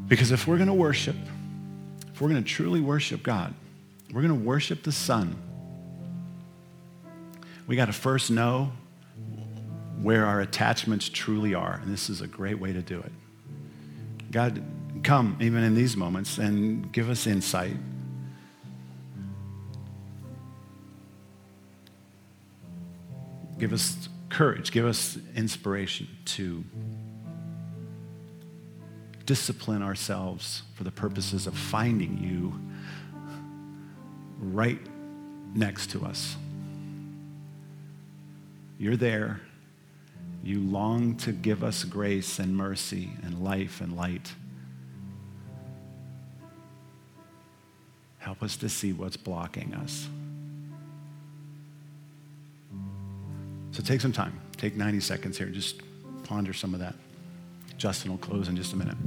Because 0.08 0.32
if 0.32 0.48
we're 0.48 0.58
going 0.58 0.68
to 0.68 0.74
worship, 0.74 1.16
if 2.14 2.22
we're 2.22 2.30
going 2.30 2.44
to 2.44 2.50
truly 2.50 2.80
worship 2.80 3.24
God, 3.24 3.54
we're 4.12 4.22
going 4.22 4.40
to 4.40 4.46
worship 4.46 4.84
the 4.84 4.92
Son. 4.92 5.36
We 7.66 7.76
got 7.76 7.86
to 7.86 7.94
first 7.94 8.30
know 8.30 8.72
where 10.02 10.26
our 10.26 10.42
attachments 10.42 11.10
truly 11.10 11.56
are. 11.56 11.80
And 11.82 11.92
this 11.92 12.10
is 12.10 12.22
a 12.22 12.28
great 12.28 12.60
way 12.60 12.74
to 12.74 12.82
do 12.82 13.00
it. 13.00 13.12
God, 14.32 14.62
come 15.04 15.38
even 15.40 15.64
in 15.64 15.74
these 15.74 15.98
moments 15.98 16.38
and 16.38 16.92
give 16.92 17.10
us 17.10 17.26
insight. 17.26 17.78
Give 23.58 23.74
us 23.74 24.10
courage. 24.30 24.72
Give 24.72 24.86
us 24.86 25.18
inspiration 25.36 26.08
to 26.26 26.64
discipline 29.26 29.82
ourselves 29.82 30.64
for 30.76 30.84
the 30.84 30.92
purposes 30.92 31.48
of 31.48 31.58
finding 31.58 32.18
you 32.18 32.60
right 34.40 34.80
next 35.56 35.92
to 35.92 36.06
us. 36.06 36.36
You're 38.78 38.98
there. 38.98 39.42
You 40.44 40.60
long 40.60 41.16
to 41.18 41.32
give 41.32 41.64
us 41.64 41.86
grace 41.86 42.40
and 42.40 42.56
mercy 42.56 43.12
and 43.24 43.44
life 43.44 43.80
and 43.80 43.96
light. 43.96 44.34
Help 48.18 48.44
us 48.44 48.58
to 48.58 48.70
see 48.70 48.92
what's 48.92 49.16
blocking 49.16 49.74
us. 49.76 50.08
So 53.72 53.82
take 53.82 54.02
some 54.02 54.12
time. 54.12 54.40
Take 54.58 54.76
90 54.76 55.00
seconds 55.00 55.38
here. 55.38 55.48
Just 55.48 55.82
ponder 56.24 56.54
some 56.54 56.74
of 56.74 56.80
that. 56.80 56.96
Justin 57.78 58.12
will 58.12 58.18
close 58.18 58.48
in 58.48 58.56
just 58.56 58.74
a 58.74 58.76
minute. 58.76 58.98